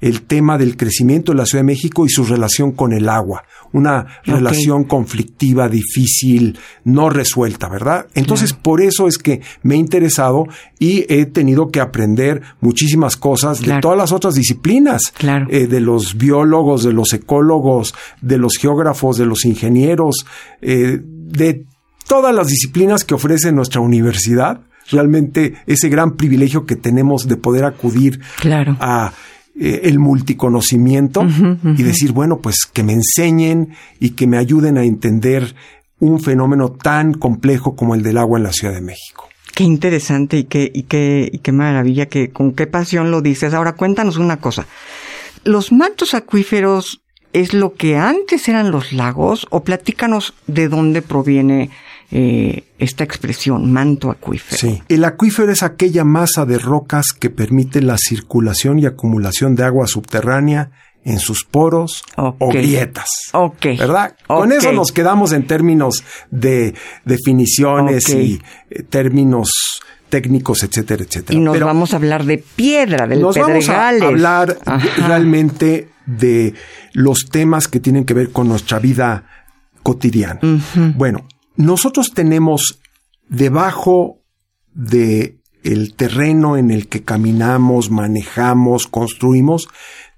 el 0.00 0.22
tema 0.22 0.58
del 0.58 0.76
crecimiento 0.76 1.32
de 1.32 1.38
la 1.38 1.46
Ciudad 1.46 1.60
de 1.62 1.66
México 1.66 2.06
y 2.06 2.08
su 2.08 2.24
relación 2.24 2.72
con 2.72 2.92
el 2.92 3.08
agua. 3.08 3.44
Una 3.72 4.06
relación 4.24 4.84
conflictiva, 4.84 5.68
difícil, 5.68 6.58
no 6.84 7.10
resuelta, 7.10 7.68
¿verdad? 7.68 8.06
Entonces, 8.14 8.52
por 8.52 8.80
eso 8.80 9.06
es 9.06 9.18
que 9.18 9.42
me 9.62 9.74
he 9.74 9.78
interesado 9.78 10.46
y 10.78 11.04
he 11.12 11.26
tenido 11.26 11.68
que 11.68 11.80
aprender 11.80 12.42
muchísimas 12.60 13.16
cosas 13.16 13.60
de 13.60 13.78
todas 13.80 13.98
las 13.98 14.12
otras 14.12 14.34
disciplinas. 14.34 15.02
Claro. 15.16 15.46
Eh, 15.50 15.66
de 15.66 15.80
los 15.80 16.16
biólogos, 16.16 16.82
de 16.82 16.92
los 16.92 17.12
ecólogos, 17.12 17.94
de 18.20 18.38
los 18.38 18.56
geógrafos, 18.56 19.18
de 19.18 19.26
los 19.26 19.44
ingenieros, 19.44 20.26
eh, 20.62 21.00
de 21.02 21.66
todas 22.08 22.34
las 22.34 22.48
disciplinas 22.48 23.04
que 23.04 23.14
ofrece 23.14 23.52
nuestra 23.52 23.80
universidad 23.80 24.62
realmente 24.90 25.54
ese 25.66 25.88
gran 25.88 26.16
privilegio 26.16 26.66
que 26.66 26.74
tenemos 26.74 27.28
de 27.28 27.36
poder 27.36 27.64
acudir 27.64 28.20
claro. 28.40 28.76
a 28.80 29.12
eh, 29.58 29.80
el 29.84 29.98
multiconocimiento 29.98 31.26
y 31.76 31.82
decir, 31.82 32.12
bueno, 32.12 32.38
pues 32.38 32.66
que 32.72 32.82
me 32.82 32.92
enseñen 32.92 33.74
y 33.98 34.10
que 34.10 34.26
me 34.26 34.38
ayuden 34.38 34.78
a 34.78 34.84
entender 34.84 35.54
un 35.98 36.20
fenómeno 36.20 36.70
tan 36.70 37.12
complejo 37.12 37.76
como 37.76 37.94
el 37.94 38.02
del 38.02 38.18
agua 38.18 38.38
en 38.38 38.44
la 38.44 38.52
Ciudad 38.52 38.74
de 38.74 38.80
México. 38.80 39.28
Qué 39.54 39.64
interesante 39.64 40.38
y 40.38 40.44
qué, 40.44 40.70
y 40.72 40.84
qué, 40.84 41.28
y 41.30 41.38
qué 41.38 41.52
maravilla, 41.52 42.06
que 42.06 42.30
con 42.30 42.52
qué 42.52 42.66
pasión 42.66 43.10
lo 43.10 43.20
dices. 43.20 43.52
Ahora 43.52 43.74
cuéntanos 43.74 44.16
una 44.16 44.38
cosa. 44.38 44.66
¿Los 45.44 45.72
mantos 45.72 46.14
acuíferos 46.14 47.02
es 47.32 47.54
lo 47.54 47.74
que 47.74 47.96
antes 47.96 48.48
eran 48.48 48.70
los 48.70 48.92
lagos 48.92 49.46
o 49.50 49.62
platícanos 49.62 50.34
de 50.46 50.68
dónde 50.68 51.02
proviene 51.02 51.70
eh, 52.12 52.64
esta 52.78 53.04
expresión, 53.04 53.72
manto 53.72 54.10
acuífero. 54.10 54.56
Sí, 54.58 54.82
el 54.88 55.04
acuífero 55.04 55.52
es 55.52 55.62
aquella 55.62 56.04
masa 56.04 56.44
de 56.44 56.58
rocas 56.58 57.12
que 57.12 57.30
permite 57.30 57.80
la 57.80 57.96
circulación 57.98 58.78
y 58.78 58.86
acumulación 58.86 59.54
de 59.54 59.64
agua 59.64 59.86
subterránea 59.86 60.70
en 61.04 61.18
sus 61.18 61.44
poros 61.44 62.02
o 62.16 62.48
grietas. 62.50 63.08
Ok. 63.32 63.64
¿Verdad? 63.78 64.16
Con 64.26 64.52
eso 64.52 64.72
nos 64.72 64.92
quedamos 64.92 65.32
en 65.32 65.46
términos 65.46 66.04
de 66.30 66.74
definiciones 67.04 68.08
y 68.10 68.40
eh, 68.70 68.82
términos 68.82 69.80
técnicos, 70.08 70.62
etcétera, 70.64 71.04
etcétera. 71.04 71.38
Y 71.38 71.40
nos 71.40 71.58
vamos 71.60 71.92
a 71.92 71.96
hablar 71.96 72.24
de 72.24 72.38
piedra, 72.38 73.06
del 73.06 73.20
nos 73.20 73.36
vamos 73.36 73.68
a 73.68 73.88
hablar 73.88 74.58
realmente 74.98 75.88
de 76.06 76.54
los 76.92 77.26
temas 77.30 77.68
que 77.68 77.80
tienen 77.80 78.04
que 78.04 78.14
ver 78.14 78.30
con 78.30 78.48
nuestra 78.48 78.78
vida 78.80 79.24
cotidiana. 79.82 80.40
Bueno, 80.96 81.24
nosotros 81.60 82.12
tenemos 82.14 82.80
debajo 83.28 84.18
de 84.74 85.36
el 85.62 85.94
terreno 85.94 86.56
en 86.56 86.70
el 86.70 86.88
que 86.88 87.02
caminamos, 87.02 87.90
manejamos, 87.90 88.86
construimos, 88.86 89.68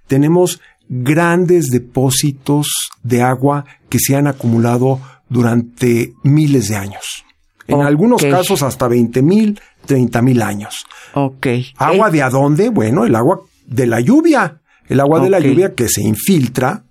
tenemos 0.06 0.60
grandes 0.88 1.66
depósitos 1.66 2.68
de 3.02 3.22
agua 3.22 3.64
que 3.88 3.98
se 3.98 4.14
han 4.14 4.26
acumulado 4.26 5.00
durante 5.28 6.12
miles 6.22 6.68
de 6.68 6.76
años. 6.76 7.24
En 7.66 7.80
algunos 7.80 8.22
casos 8.22 8.62
hasta 8.62 8.86
20 8.86 9.22
mil, 9.22 9.60
30 9.86 10.22
mil 10.22 10.42
años. 10.42 10.84
Ok. 11.14 11.46
¿Agua 11.76 12.10
de 12.10 12.22
adónde? 12.22 12.68
Bueno, 12.68 13.04
el 13.04 13.14
agua 13.14 13.40
de 13.66 13.86
la 13.86 14.00
lluvia. 14.00 14.60
El 14.88 15.00
agua 15.00 15.20
de 15.20 15.30
la 15.30 15.40
lluvia 15.40 15.74
que 15.74 15.88
se 15.88 16.02
infiltra 16.02 16.84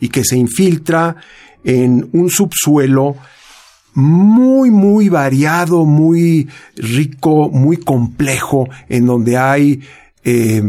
y 0.00 0.10
que 0.10 0.24
se 0.24 0.36
infiltra 0.36 1.16
en 1.64 2.08
un 2.12 2.28
subsuelo 2.28 3.16
muy, 3.96 4.70
muy 4.70 5.08
variado, 5.08 5.86
muy 5.86 6.48
rico, 6.76 7.48
muy 7.48 7.78
complejo, 7.78 8.68
en 8.90 9.06
donde 9.06 9.38
hay 9.38 9.80
eh, 10.22 10.62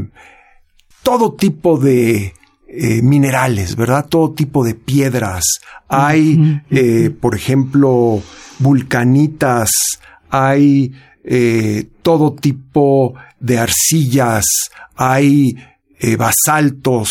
todo 1.04 1.34
tipo 1.34 1.78
de 1.78 2.34
eh, 2.70 3.02
minerales, 3.02 3.76
¿verdad? 3.76 4.08
Todo 4.08 4.32
tipo 4.32 4.64
de 4.64 4.76
piedras. 4.76 5.44
Hay, 5.90 6.62
eh, 6.72 7.10
por 7.10 7.36
ejemplo, 7.36 8.22
vulcanitas, 8.60 9.72
hay 10.30 10.94
todo 12.02 12.34
tipo 12.36 13.14
de 13.42 13.60
arcillas, 13.60 14.46
hay 14.96 15.58
basaltos, 16.18 17.10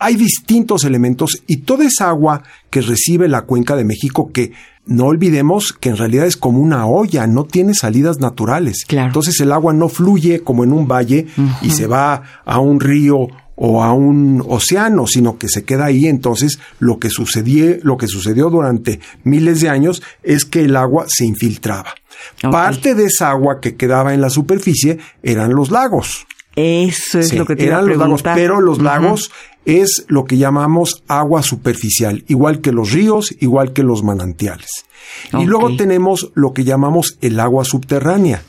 hay 0.00 0.16
distintos 0.16 0.82
elementos 0.82 1.40
y 1.46 1.58
toda 1.58 1.84
esa 1.84 2.08
agua 2.08 2.42
que 2.68 2.80
recibe 2.80 3.28
la 3.28 3.42
cuenca 3.42 3.76
de 3.76 3.84
México 3.84 4.32
que 4.32 4.50
no 4.86 5.06
olvidemos 5.06 5.72
que 5.72 5.88
en 5.88 5.96
realidad 5.96 6.26
es 6.26 6.36
como 6.36 6.60
una 6.60 6.86
olla, 6.86 7.26
no 7.26 7.44
tiene 7.44 7.74
salidas 7.74 8.18
naturales. 8.20 8.84
Entonces 8.88 9.40
el 9.40 9.52
agua 9.52 9.72
no 9.72 9.88
fluye 9.88 10.42
como 10.42 10.64
en 10.64 10.72
un 10.72 10.86
valle 10.86 11.26
y 11.62 11.70
se 11.70 11.86
va 11.86 12.22
a 12.44 12.58
un 12.58 12.80
río 12.80 13.28
o 13.56 13.82
a 13.82 13.92
un 13.92 14.44
océano, 14.46 15.06
sino 15.06 15.38
que 15.38 15.48
se 15.48 15.64
queda 15.64 15.86
ahí. 15.86 16.06
Entonces, 16.06 16.58
lo 16.80 16.98
que 16.98 17.10
sucedió, 17.10 17.76
lo 17.82 17.96
que 17.96 18.08
sucedió 18.08 18.50
durante 18.50 19.00
miles 19.22 19.60
de 19.60 19.68
años 19.68 20.02
es 20.22 20.44
que 20.44 20.64
el 20.64 20.76
agua 20.76 21.06
se 21.08 21.24
infiltraba. 21.24 21.94
Parte 22.42 22.94
de 22.94 23.04
esa 23.04 23.30
agua 23.30 23.60
que 23.60 23.76
quedaba 23.76 24.14
en 24.14 24.20
la 24.20 24.30
superficie 24.30 24.98
eran 25.22 25.54
los 25.54 25.70
lagos. 25.70 26.26
Eso 26.56 27.18
es 27.18 27.34
lo 27.34 27.46
que 27.46 27.56
te 27.56 27.66
eran 27.66 27.86
los 27.86 27.98
lagos, 27.98 28.22
pero 28.22 28.60
los 28.60 28.80
lagos 28.80 29.32
es 29.64 30.04
lo 30.08 30.24
que 30.24 30.36
llamamos 30.36 31.02
agua 31.08 31.42
superficial, 31.42 32.24
igual 32.28 32.60
que 32.60 32.72
los 32.72 32.92
ríos, 32.92 33.34
igual 33.40 33.72
que 33.72 33.82
los 33.82 34.02
manantiales. 34.02 34.84
Y 35.32 35.44
luego 35.44 35.76
tenemos 35.76 36.30
lo 36.34 36.52
que 36.52 36.64
llamamos 36.64 37.18
el 37.20 37.38
agua 37.40 37.64
subterránea. 37.64 38.42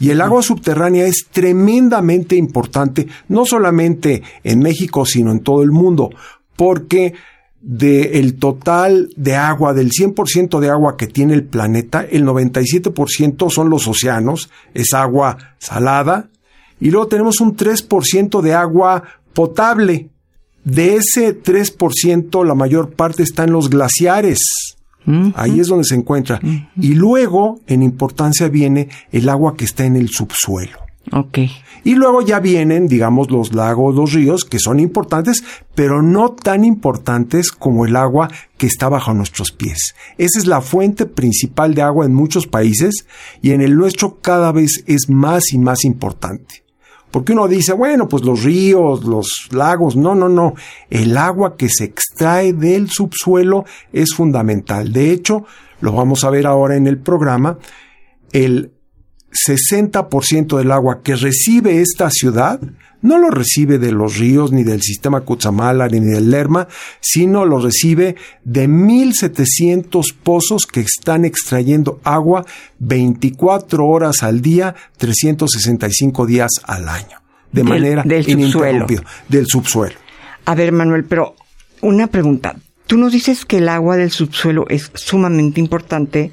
Y 0.00 0.10
el 0.10 0.20
agua 0.20 0.42
subterránea 0.42 1.06
es 1.06 1.26
tremendamente 1.30 2.36
importante, 2.36 3.06
no 3.28 3.44
solamente 3.44 4.22
en 4.42 4.60
México, 4.60 5.06
sino 5.06 5.32
en 5.32 5.40
todo 5.40 5.62
el 5.62 5.70
mundo, 5.70 6.10
porque 6.56 7.14
del 7.60 8.38
total 8.38 9.10
de 9.16 9.36
agua, 9.36 9.72
del 9.72 9.90
100% 9.90 10.58
de 10.58 10.68
agua 10.68 10.96
que 10.96 11.06
tiene 11.06 11.34
el 11.34 11.44
planeta, 11.44 12.04
el 12.10 12.24
97% 12.24 13.50
son 13.50 13.70
los 13.70 13.86
océanos, 13.86 14.50
es 14.74 14.92
agua 14.94 15.38
salada, 15.58 16.28
y 16.80 16.90
luego 16.90 17.06
tenemos 17.06 17.40
un 17.40 17.56
3% 17.56 18.40
de 18.40 18.54
agua 18.54 19.04
potable, 19.32 20.10
de 20.64 20.96
ese 20.96 21.40
3%, 21.42 22.46
la 22.46 22.54
mayor 22.54 22.90
parte 22.90 23.22
está 23.22 23.44
en 23.44 23.52
los 23.52 23.68
glaciares. 23.70 24.40
Ahí 25.34 25.58
es 25.58 25.66
donde 25.66 25.84
se 25.84 25.96
encuentra. 25.96 26.40
Y 26.80 26.94
luego, 26.94 27.60
en 27.66 27.82
importancia, 27.82 28.48
viene 28.48 28.88
el 29.10 29.28
agua 29.28 29.56
que 29.56 29.64
está 29.64 29.84
en 29.84 29.96
el 29.96 30.10
subsuelo. 30.10 30.78
Ok. 31.10 31.38
Y 31.84 31.96
luego 31.96 32.22
ya 32.22 32.38
vienen, 32.38 32.86
digamos, 32.86 33.30
los 33.30 33.52
lagos, 33.52 33.96
los 33.96 34.12
ríos, 34.12 34.44
que 34.44 34.60
son 34.60 34.78
importantes, 34.78 35.42
pero 35.74 36.00
no 36.00 36.30
tan 36.30 36.64
importantes 36.64 37.50
como 37.50 37.84
el 37.84 37.96
agua 37.96 38.30
que 38.56 38.68
está 38.68 38.88
bajo 38.88 39.12
nuestros 39.12 39.50
pies. 39.50 39.94
Esa 40.16 40.38
es 40.38 40.46
la 40.46 40.60
fuente 40.60 41.06
principal 41.06 41.74
de 41.74 41.82
agua 41.82 42.06
en 42.06 42.14
muchos 42.14 42.46
países 42.46 43.06
y 43.40 43.50
en 43.50 43.62
el 43.62 43.74
nuestro 43.76 44.18
cada 44.20 44.52
vez 44.52 44.84
es 44.86 45.08
más 45.08 45.52
y 45.52 45.58
más 45.58 45.84
importante. 45.84 46.62
Porque 47.12 47.32
uno 47.32 47.46
dice, 47.46 47.74
bueno, 47.74 48.08
pues 48.08 48.24
los 48.24 48.42
ríos, 48.42 49.04
los 49.04 49.48
lagos, 49.50 49.94
no, 49.96 50.14
no, 50.14 50.28
no. 50.28 50.54
El 50.88 51.16
agua 51.18 51.56
que 51.56 51.68
se 51.68 51.84
extrae 51.84 52.54
del 52.54 52.88
subsuelo 52.90 53.66
es 53.92 54.14
fundamental. 54.14 54.92
De 54.92 55.12
hecho, 55.12 55.44
lo 55.82 55.92
vamos 55.92 56.24
a 56.24 56.30
ver 56.30 56.46
ahora 56.46 56.74
en 56.74 56.86
el 56.86 56.98
programa, 56.98 57.58
el 58.32 58.72
60% 59.32 60.58
del 60.58 60.70
agua 60.70 61.02
que 61.02 61.16
recibe 61.16 61.80
esta 61.80 62.10
ciudad 62.10 62.60
no 63.02 63.18
lo 63.18 63.30
recibe 63.30 63.78
de 63.78 63.92
los 63.92 64.16
ríos, 64.16 64.52
ni 64.52 64.62
del 64.62 64.80
sistema 64.80 65.20
Cutzamala, 65.22 65.88
ni 65.88 66.00
del 66.00 66.30
Lerma, 66.30 66.68
sino 67.00 67.44
lo 67.44 67.60
recibe 67.60 68.16
de 68.44 68.68
1.700 68.68 70.14
pozos 70.22 70.66
que 70.66 70.80
están 70.80 71.24
extrayendo 71.24 72.00
agua 72.04 72.46
24 72.78 73.84
horas 73.84 74.22
al 74.22 74.40
día, 74.40 74.74
365 74.96 76.26
días 76.26 76.50
al 76.64 76.88
año, 76.88 77.20
de 77.50 77.64
manera 77.64 78.02
del 78.04 78.24
subsuelo. 78.24 78.86
del 79.28 79.46
subsuelo. 79.46 79.96
A 80.44 80.54
ver, 80.54 80.72
Manuel, 80.72 81.04
pero 81.04 81.34
una 81.80 82.06
pregunta. 82.06 82.56
Tú 82.86 82.98
nos 82.98 83.12
dices 83.12 83.44
que 83.44 83.58
el 83.58 83.68
agua 83.68 83.96
del 83.96 84.10
subsuelo 84.10 84.66
es 84.68 84.90
sumamente 84.94 85.60
importante. 85.60 86.32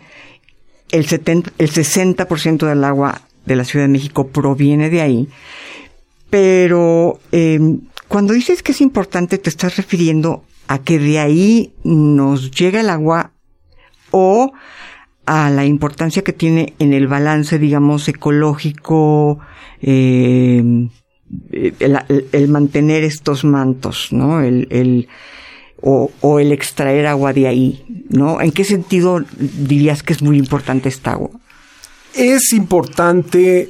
El, 0.92 1.06
70, 1.06 1.52
el 1.58 1.72
60% 1.72 2.68
del 2.68 2.84
agua 2.84 3.22
de 3.46 3.56
la 3.56 3.64
Ciudad 3.64 3.86
de 3.86 3.92
México 3.92 4.28
proviene 4.28 4.90
de 4.90 5.02
ahí. 5.02 5.28
Pero 6.30 7.20
em, 7.32 7.82
cuando 8.08 8.34
dices 8.34 8.64
que 8.64 8.72
es 8.72 8.82
importante, 8.82 9.38
te 9.38 9.50
estás 9.50 9.78
refiriendo 9.78 10.44
a 10.68 10.80
que 10.80 11.00
de 11.00 11.20
ahí 11.20 11.74
nos 11.84 12.52
llega 12.52 12.82
el 12.82 12.90
agua 12.90 13.32
o 14.12 14.52
a 15.26 15.50
la 15.50 15.66
importancia 15.66 16.24
que 16.24 16.34
tiene 16.34 16.74
en 16.80 16.94
el 16.94 17.08
balance, 17.08 17.60
digamos, 17.60 18.08
ecológico, 18.08 19.40
em, 19.82 20.90
el, 21.52 22.48
mantener 22.48 23.04
estos 23.04 23.44
mantos, 23.44 24.12
¿no? 24.12 24.42
El, 24.42 24.68
el 24.72 25.08
o, 25.82 26.12
o, 26.22 26.40
el 26.40 26.52
extraer 26.52 27.08
agua 27.08 27.34
de 27.34 27.48
ahí, 27.48 28.06
¿no? 28.10 28.42
¿En 28.42 28.52
qué 28.52 28.64
sentido 28.64 29.24
dirías 29.38 30.04
que 30.04 30.14
es 30.14 30.22
muy 30.22 30.38
importante 30.38 30.90
esta 30.90 31.12
agua? 31.12 31.30
Es 32.14 32.54
importante 32.54 33.70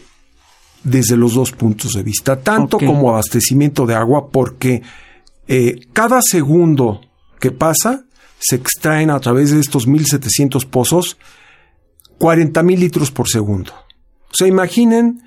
desde 0.83 1.17
los 1.17 1.33
dos 1.33 1.51
puntos 1.51 1.91
de 1.93 2.03
vista, 2.03 2.39
tanto 2.39 2.77
como 2.77 3.09
abastecimiento 3.09 3.85
de 3.85 3.95
agua, 3.95 4.29
porque 4.29 4.81
eh, 5.47 5.79
cada 5.93 6.21
segundo 6.21 7.01
que 7.39 7.51
pasa 7.51 8.05
se 8.39 8.55
extraen 8.55 9.09
a 9.09 9.19
través 9.19 9.51
de 9.51 9.59
estos 9.59 9.87
1700 9.87 10.65
pozos 10.65 11.17
40 12.17 12.63
mil 12.63 12.79
litros 12.79 13.11
por 13.11 13.27
segundo. 13.27 13.71
O 14.31 14.33
sea, 14.33 14.47
imaginen 14.47 15.21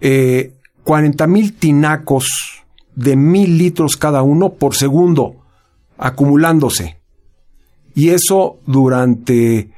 eh, 0.00 0.54
40 0.84 1.26
mil 1.26 1.54
tinacos 1.54 2.26
de 2.94 3.16
mil 3.16 3.58
litros 3.58 3.96
cada 3.96 4.22
uno 4.22 4.54
por 4.54 4.74
segundo 4.74 5.43
acumulándose. 5.98 6.98
Y 7.94 8.10
eso 8.10 8.58
durante 8.66 9.70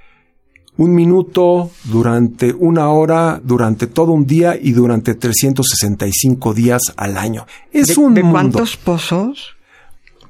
un 0.78 0.94
minuto, 0.94 1.70
durante 1.84 2.52
una 2.52 2.90
hora, 2.90 3.40
durante 3.42 3.86
todo 3.86 4.12
un 4.12 4.26
día 4.26 4.58
y 4.60 4.72
durante 4.72 5.14
365 5.14 6.54
días 6.54 6.82
al 6.96 7.16
año. 7.16 7.46
Es 7.72 7.96
un 7.96 8.14
¿De 8.14 8.22
cuántos 8.22 8.76
pozos? 8.76 9.56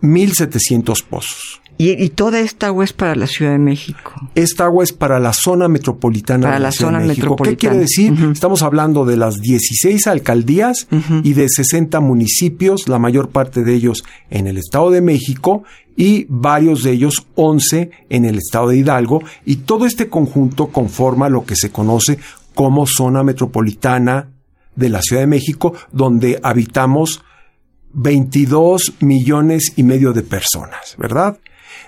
1700 0.00 1.02
pozos. 1.02 1.60
¿Y, 1.78 2.08
toda 2.10 2.40
esta 2.40 2.68
agua 2.68 2.84
es 2.84 2.92
para 2.92 3.14
la 3.14 3.26
Ciudad 3.26 3.52
de 3.52 3.58
México? 3.58 4.12
Esta 4.34 4.64
agua 4.64 4.82
es 4.82 4.92
para 4.92 5.20
la 5.20 5.32
zona 5.34 5.68
metropolitana 5.68 6.44
para 6.44 6.54
de 6.54 6.60
la, 6.60 6.72
zona 6.72 7.00
Metropolitana. 7.00 7.50
¿Qué 7.50 7.56
quiere 7.56 7.78
decir? 7.78 8.14
Estamos 8.32 8.62
hablando 8.62 9.04
de 9.04 9.16
las 9.16 9.36
16 9.36 10.06
alcaldías 10.06 10.88
y 11.22 11.34
de 11.34 11.48
60 11.48 12.00
municipios, 12.00 12.88
la 12.88 12.98
mayor 12.98 13.28
parte 13.28 13.62
de 13.62 13.74
ellos 13.74 14.04
en 14.30 14.46
el 14.46 14.56
Estado 14.56 14.90
de 14.90 15.02
México 15.02 15.64
y 15.96 16.26
varios 16.28 16.82
de 16.82 16.92
ellos 16.92 17.26
11 17.34 17.90
en 18.08 18.24
el 18.24 18.38
Estado 18.38 18.68
de 18.68 18.78
Hidalgo 18.78 19.22
y 19.44 19.56
todo 19.56 19.86
este 19.86 20.08
conjunto 20.08 20.68
conforma 20.68 21.28
lo 21.28 21.44
que 21.44 21.56
se 21.56 21.70
conoce 21.70 22.18
como 22.54 22.86
zona 22.86 23.22
metropolitana 23.22 24.30
de 24.76 24.88
la 24.88 25.02
Ciudad 25.02 25.22
de 25.22 25.26
México, 25.26 25.74
donde 25.92 26.38
habitamos 26.42 27.22
22 27.92 28.94
millones 29.00 29.72
y 29.76 29.82
medio 29.82 30.12
de 30.12 30.22
personas, 30.22 30.96
¿verdad? 30.98 31.38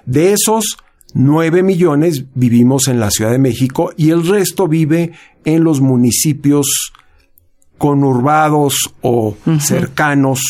De 0.09 0.33
esos, 0.33 0.79
9 1.13 1.63
millones 1.63 2.25
vivimos 2.35 2.89
en 2.89 2.99
la 2.99 3.11
Ciudad 3.11 3.31
de 3.31 3.39
México 3.39 3.93
y 3.95 4.09
el 4.09 4.27
resto 4.27 4.67
vive 4.67 5.13
en 5.45 5.65
los 5.65 5.83
municipios 5.83 6.95
conurbados 7.77 8.75
o 9.03 9.37
cercanos, 9.61 10.41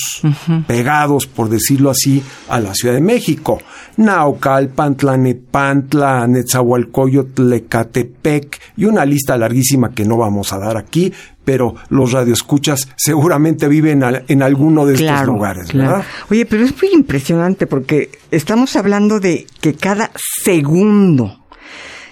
pegados, 0.69 1.27
por 1.27 1.49
decirlo 1.49 1.91
así, 1.91 2.23
a 2.49 2.61
la 2.61 2.73
Ciudad 2.73 2.95
de 2.95 3.01
México. 3.01 3.59
Naucalpan, 3.97 4.95
Tlanepantla, 4.95 6.29
Netzahualcoyotl, 6.29 7.53
Ecatepec 7.53 8.61
y 8.77 8.85
una 8.85 9.05
lista 9.05 9.37
larguísima 9.37 9.91
que 9.91 10.05
no 10.05 10.17
vamos 10.17 10.53
a 10.53 10.59
dar 10.59 10.77
aquí, 10.77 11.13
pero 11.49 11.75
los 11.89 12.13
radioescuchas 12.13 12.91
seguramente 12.95 13.69
viven 13.69 14.05
en 14.29 14.43
alguno 14.43 14.85
de 14.85 14.97
estos 14.97 15.25
lugares, 15.25 15.73
¿verdad? 15.73 16.05
Oye, 16.29 16.45
pero 16.45 16.63
es 16.63 16.75
muy 16.79 16.93
impresionante 16.93 17.67
porque 17.67 18.11
estamos 18.31 18.77
hablando 18.77 19.19
de 19.19 19.47
que 19.63 19.73
cada 19.73 20.11
segundo 20.45 21.47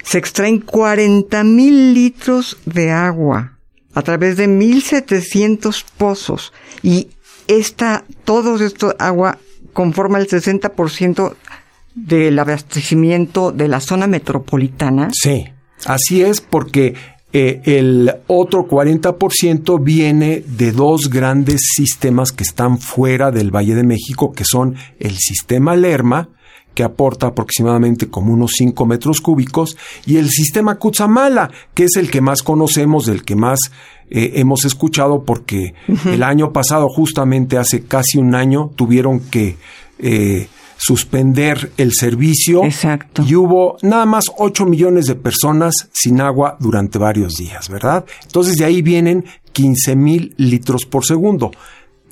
se 0.03 0.17
extraen 0.17 0.61
40 0.61 1.45
mil 1.45 1.93
litros 1.93 2.57
de 2.65 2.93
agua 2.93 3.59
a 3.93 4.01
través 4.01 4.39
de 4.39 4.49
1.700 4.49 5.85
pozos 5.99 6.55
y 6.83 7.09
esta, 7.47 8.05
todo 8.25 8.57
esto 8.65 8.97
agua 8.99 9.37
conforma 9.75 10.17
el 10.17 10.29
60% 10.29 11.35
del 11.95 12.39
abastecimiento 12.39 13.53
de 13.53 13.69
la 13.69 13.81
zona 13.81 14.07
metropolitana. 14.07 15.11
Sí, 15.13 15.45
así 15.85 16.23
es 16.23 16.41
porque 16.41 16.95
eh, 17.33 17.61
el 17.65 18.11
otro 18.29 18.67
40% 18.67 19.83
viene 19.83 20.43
de 20.47 20.73
dos 20.73 21.11
grandes 21.11 21.73
sistemas 21.75 22.33
que 22.33 22.45
están 22.45 22.79
fuera 22.79 23.31
del 23.31 23.55
Valle 23.55 23.75
de 23.75 23.83
México, 23.83 24.33
que 24.33 24.45
son 24.45 24.77
el 24.99 25.17
sistema 25.17 25.77
Lerma, 25.77 26.29
que 26.73 26.85
aporta 26.85 27.29
aproximadamente 27.29 28.09
como 28.09 28.33
unos 28.33 28.53
5 28.59 28.87
metros 28.87 29.21
cúbicos, 29.21 29.77
y 30.05 30.19
el 30.19 30.29
sistema 30.29 30.77
Cutzamala, 30.77 31.51
que 31.75 31.85
es 31.85 31.97
el 31.97 32.11
que 32.11 32.21
más 32.21 32.43
conocemos, 32.43 33.07
del 33.07 33.25
que 33.25 33.35
más 33.35 33.59
eh, 34.11 34.33
hemos 34.37 34.65
escuchado, 34.65 35.25
porque 35.25 35.75
el 36.05 36.23
año 36.23 36.53
pasado, 36.53 36.89
justamente 36.89 37.59
hace 37.59 37.85
casi 37.85 38.19
un 38.19 38.35
año, 38.35 38.71
tuvieron 38.77 39.21
que 39.21 39.57
eh, 39.99 40.49
suspender 40.77 41.73
el 41.77 41.93
servicio. 41.93 42.65
Exacto. 42.65 43.25
Y 43.27 43.35
hubo 43.35 43.79
nada 43.83 44.07
más 44.07 44.25
8 44.37 44.67
millones 44.67 45.07
de 45.07 45.15
personas 45.15 45.75
sin 45.93 46.21
agua 46.21 46.57
durante 46.61 46.99
varios 46.99 47.35
días, 47.35 47.69
¿verdad? 47.69 48.05
Entonces 48.23 48.57
de 48.57 48.65
ahí 48.65 48.83
vienen 48.83 49.25
15 49.53 49.97
mil 49.97 50.35
litros 50.37 50.85
por 50.85 51.05
segundo. 51.05 51.51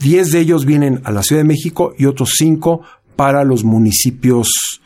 10 0.01 0.33
de 0.33 0.41
ellos 0.41 0.65
vienen 0.65 1.01
a 1.05 1.13
la 1.13 1.23
Ciudad 1.23 1.43
de 1.43 1.49
México 1.49 1.95
y 1.99 2.07
otros 2.07 2.33
5 2.37 2.83
para 3.17 3.45
los 3.45 3.65
municipios 3.65 4.81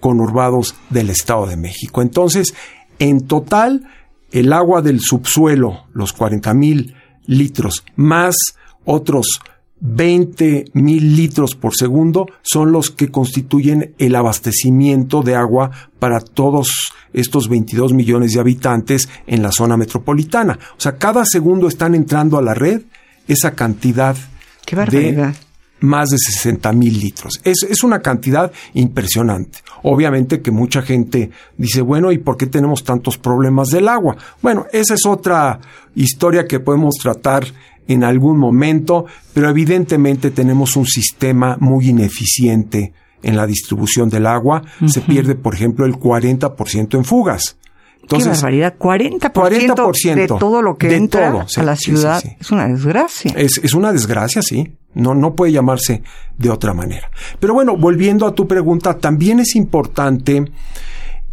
conurbados 0.00 0.74
del 0.90 1.10
Estado 1.10 1.46
de 1.46 1.56
México. 1.56 2.02
Entonces, 2.02 2.54
en 2.98 3.26
total, 3.26 3.88
el 4.32 4.52
agua 4.52 4.82
del 4.82 5.00
subsuelo, 5.00 5.84
los 5.92 6.12
40 6.12 6.54
mil 6.54 6.94
litros, 7.26 7.84
más 7.96 8.36
otros 8.84 9.40
20 9.86 10.70
mil 10.72 11.14
litros 11.14 11.54
por 11.54 11.76
segundo, 11.76 12.26
son 12.40 12.72
los 12.72 12.90
que 12.90 13.10
constituyen 13.10 13.94
el 13.98 14.16
abastecimiento 14.16 15.22
de 15.22 15.34
agua 15.34 15.70
para 15.98 16.20
todos 16.20 16.70
estos 17.12 17.50
22 17.50 17.92
millones 17.92 18.32
de 18.32 18.40
habitantes 18.40 19.10
en 19.26 19.42
la 19.42 19.52
zona 19.52 19.76
metropolitana. 19.76 20.58
O 20.78 20.80
sea, 20.80 20.96
cada 20.96 21.26
segundo 21.26 21.68
están 21.68 21.94
entrando 21.94 22.38
a 22.38 22.42
la 22.42 22.54
red 22.54 22.80
esa 23.28 23.50
cantidad 23.50 24.16
Qué 24.64 24.74
barbaridad 24.74 25.34
más 25.80 26.08
de 26.08 26.16
60 26.16 26.72
mil 26.72 26.98
litros. 26.98 27.40
Es, 27.44 27.62
es, 27.68 27.84
una 27.84 28.00
cantidad 28.00 28.50
impresionante. 28.72 29.58
Obviamente 29.82 30.40
que 30.40 30.50
mucha 30.50 30.80
gente 30.80 31.30
dice, 31.58 31.82
bueno, 31.82 32.10
¿y 32.10 32.16
por 32.16 32.38
qué 32.38 32.46
tenemos 32.46 32.84
tantos 32.84 33.18
problemas 33.18 33.68
del 33.68 33.88
agua? 33.88 34.16
Bueno, 34.40 34.66
esa 34.72 34.94
es 34.94 35.04
otra 35.04 35.60
historia 35.94 36.46
que 36.46 36.58
podemos 36.58 36.94
tratar 36.94 37.44
en 37.88 38.04
algún 38.04 38.38
momento, 38.38 39.06
pero 39.32 39.48
evidentemente 39.48 40.30
tenemos 40.30 40.76
un 40.76 40.86
sistema 40.86 41.56
muy 41.60 41.88
ineficiente 41.88 42.92
en 43.22 43.36
la 43.36 43.46
distribución 43.46 44.08
del 44.08 44.26
agua. 44.26 44.62
Se 44.86 45.00
pierde, 45.00 45.34
por 45.34 45.54
ejemplo, 45.54 45.86
el 45.86 45.94
40% 45.94 46.94
en 46.94 47.04
fugas. 47.04 47.56
Entonces, 48.02 48.28
Qué 48.28 48.34
barbaridad, 48.34 48.74
40%, 48.78 50.14
de 50.14 50.26
todo 50.26 50.60
lo 50.60 50.76
que 50.76 50.94
entra 50.94 51.46
a 51.56 51.62
la 51.62 51.76
ciudad 51.76 52.22
es 52.38 52.50
una 52.50 52.68
desgracia. 52.68 53.32
Es, 53.34 53.58
es, 53.62 53.72
una 53.72 53.92
desgracia, 53.92 54.42
sí. 54.42 54.74
No, 54.92 55.14
no 55.14 55.34
puede 55.34 55.52
llamarse 55.52 56.02
de 56.36 56.50
otra 56.50 56.74
manera. 56.74 57.10
Pero 57.40 57.54
bueno, 57.54 57.78
volviendo 57.78 58.26
a 58.26 58.34
tu 58.34 58.46
pregunta, 58.46 58.98
también 58.98 59.40
es 59.40 59.56
importante 59.56 60.44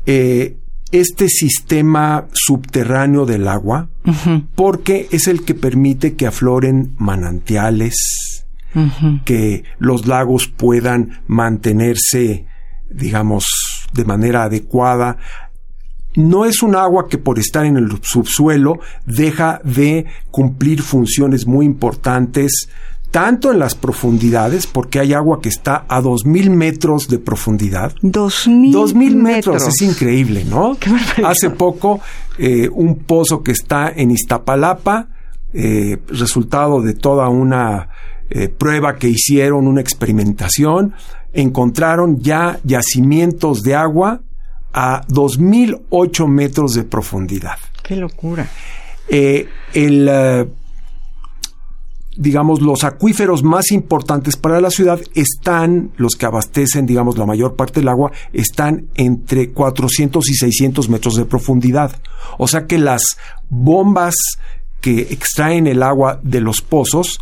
eh, 0.05 0.55
este 0.91 1.29
sistema 1.29 2.27
subterráneo 2.33 3.25
del 3.25 3.47
agua, 3.47 3.89
porque 4.55 5.07
es 5.11 5.27
el 5.27 5.43
que 5.43 5.55
permite 5.55 6.15
que 6.15 6.27
afloren 6.27 6.95
manantiales, 6.97 8.45
que 9.25 9.63
los 9.79 10.07
lagos 10.07 10.47
puedan 10.47 11.21
mantenerse, 11.27 12.45
digamos, 12.89 13.45
de 13.93 14.05
manera 14.05 14.43
adecuada. 14.43 15.17
No 16.15 16.45
es 16.45 16.61
un 16.61 16.75
agua 16.75 17.07
que 17.07 17.17
por 17.17 17.39
estar 17.39 17.65
en 17.65 17.77
el 17.77 17.89
subsuelo 18.01 18.79
deja 19.05 19.61
de 19.63 20.05
cumplir 20.29 20.81
funciones 20.81 21.47
muy 21.47 21.65
importantes 21.65 22.69
tanto 23.11 23.51
en 23.51 23.59
las 23.59 23.75
profundidades, 23.75 24.65
porque 24.67 24.99
hay 24.99 25.13
agua 25.13 25.41
que 25.41 25.49
está 25.49 25.85
a 25.89 25.99
dos 26.01 26.25
mil 26.25 26.49
metros 26.49 27.09
de 27.09 27.19
profundidad. 27.19 27.93
Dos 28.01 28.47
mil, 28.47 28.71
dos 28.71 28.93
mil 28.93 29.17
metros. 29.17 29.67
es 29.67 29.81
increíble, 29.81 30.45
¿no? 30.45 30.77
Hace 31.25 31.49
poco, 31.49 31.99
eh, 32.37 32.69
un 32.69 32.99
pozo 32.99 33.43
que 33.43 33.51
está 33.51 33.89
en 33.89 34.11
Iztapalapa, 34.11 35.09
eh, 35.53 35.97
resultado 36.07 36.81
de 36.81 36.93
toda 36.93 37.27
una 37.27 37.89
eh, 38.29 38.47
prueba 38.47 38.95
que 38.95 39.09
hicieron, 39.09 39.67
una 39.67 39.81
experimentación, 39.81 40.93
encontraron 41.33 42.19
ya 42.21 42.59
yacimientos 42.63 43.61
de 43.61 43.75
agua 43.75 44.21
a 44.73 45.01
2008 45.09 46.27
metros 46.27 46.73
de 46.75 46.85
profundidad. 46.85 47.57
¡Qué 47.83 47.97
locura! 47.97 48.47
El, 49.09 50.09
digamos, 52.15 52.61
los 52.61 52.83
acuíferos 52.83 53.43
más 53.43 53.71
importantes 53.71 54.35
para 54.35 54.59
la 54.59 54.69
ciudad 54.69 54.99
están, 55.13 55.91
los 55.97 56.15
que 56.15 56.25
abastecen, 56.25 56.85
digamos, 56.85 57.17
la 57.17 57.25
mayor 57.25 57.55
parte 57.55 57.79
del 57.79 57.89
agua, 57.89 58.11
están 58.33 58.87
entre 58.95 59.51
400 59.51 60.29
y 60.29 60.35
600 60.35 60.89
metros 60.89 61.15
de 61.15 61.25
profundidad. 61.25 61.99
O 62.37 62.47
sea 62.47 62.67
que 62.67 62.77
las 62.77 63.17
bombas 63.49 64.15
que 64.81 65.01
extraen 65.11 65.67
el 65.67 65.83
agua 65.83 66.19
de 66.23 66.41
los 66.41 66.61
pozos 66.61 67.19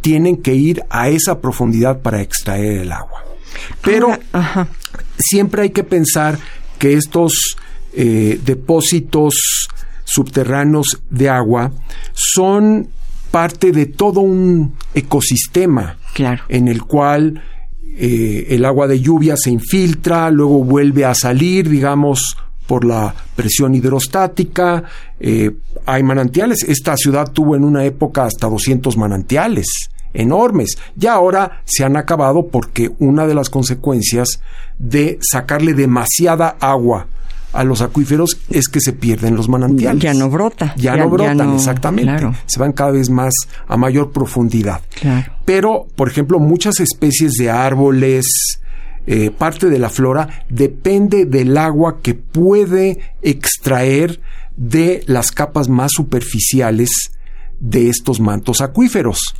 tienen 0.00 0.36
que 0.36 0.54
ir 0.54 0.84
a 0.90 1.08
esa 1.08 1.40
profundidad 1.40 2.00
para 2.00 2.20
extraer 2.20 2.82
el 2.82 2.92
agua. 2.92 3.24
Pero 3.82 4.16
siempre 5.18 5.62
hay 5.62 5.70
que 5.70 5.84
pensar 5.84 6.38
que 6.78 6.94
estos 6.94 7.56
eh, 7.92 8.38
depósitos 8.44 9.68
subterráneos 10.04 11.00
de 11.10 11.28
agua 11.28 11.72
son 12.12 12.88
parte 13.30 13.72
de 13.72 13.86
todo 13.86 14.20
un 14.20 14.74
ecosistema 14.94 15.96
claro. 16.14 16.42
en 16.48 16.68
el 16.68 16.82
cual 16.82 17.42
eh, 17.96 18.46
el 18.50 18.64
agua 18.64 18.86
de 18.86 19.00
lluvia 19.00 19.34
se 19.36 19.50
infiltra, 19.50 20.30
luego 20.30 20.62
vuelve 20.64 21.04
a 21.04 21.14
salir, 21.14 21.68
digamos, 21.68 22.36
por 22.66 22.84
la 22.84 23.14
presión 23.34 23.74
hidrostática. 23.74 24.84
Eh, 25.18 25.50
hay 25.86 26.02
manantiales. 26.02 26.62
Esta 26.62 26.96
ciudad 26.96 27.32
tuvo 27.32 27.56
en 27.56 27.64
una 27.64 27.84
época 27.84 28.24
hasta 28.24 28.48
200 28.48 28.96
manantiales 28.96 29.90
enormes. 30.12 30.78
Ya 30.96 31.14
ahora 31.14 31.62
se 31.64 31.84
han 31.84 31.96
acabado 31.96 32.46
porque 32.46 32.90
una 32.98 33.26
de 33.26 33.34
las 33.34 33.50
consecuencias 33.50 34.40
de 34.78 35.18
sacarle 35.20 35.74
demasiada 35.74 36.56
agua 36.60 37.08
a 37.52 37.64
los 37.64 37.80
acuíferos 37.80 38.38
es 38.50 38.68
que 38.68 38.80
se 38.80 38.92
pierden 38.92 39.34
los 39.36 39.48
manantiales. 39.48 40.02
Ya 40.02 40.14
no 40.14 40.28
brota. 40.28 40.74
Ya, 40.76 40.96
no 40.96 41.08
brotan, 41.08 41.54
exactamente. 41.54 42.28
Se 42.46 42.60
van 42.60 42.72
cada 42.72 42.90
vez 42.90 43.10
más 43.10 43.32
a 43.66 43.76
mayor 43.76 44.12
profundidad. 44.12 44.80
Pero, 45.44 45.86
por 45.96 46.08
ejemplo, 46.08 46.38
muchas 46.38 46.80
especies 46.80 47.32
de 47.34 47.50
árboles, 47.50 48.26
eh, 49.06 49.30
parte 49.30 49.70
de 49.70 49.78
la 49.78 49.88
flora, 49.88 50.44
depende 50.48 51.24
del 51.24 51.56
agua 51.56 52.00
que 52.02 52.14
puede 52.14 52.98
extraer 53.22 54.20
de 54.56 55.02
las 55.06 55.30
capas 55.32 55.68
más 55.68 55.92
superficiales 55.94 56.90
de 57.60 57.88
estos 57.88 58.20
mantos 58.20 58.60
acuíferos. 58.60 59.34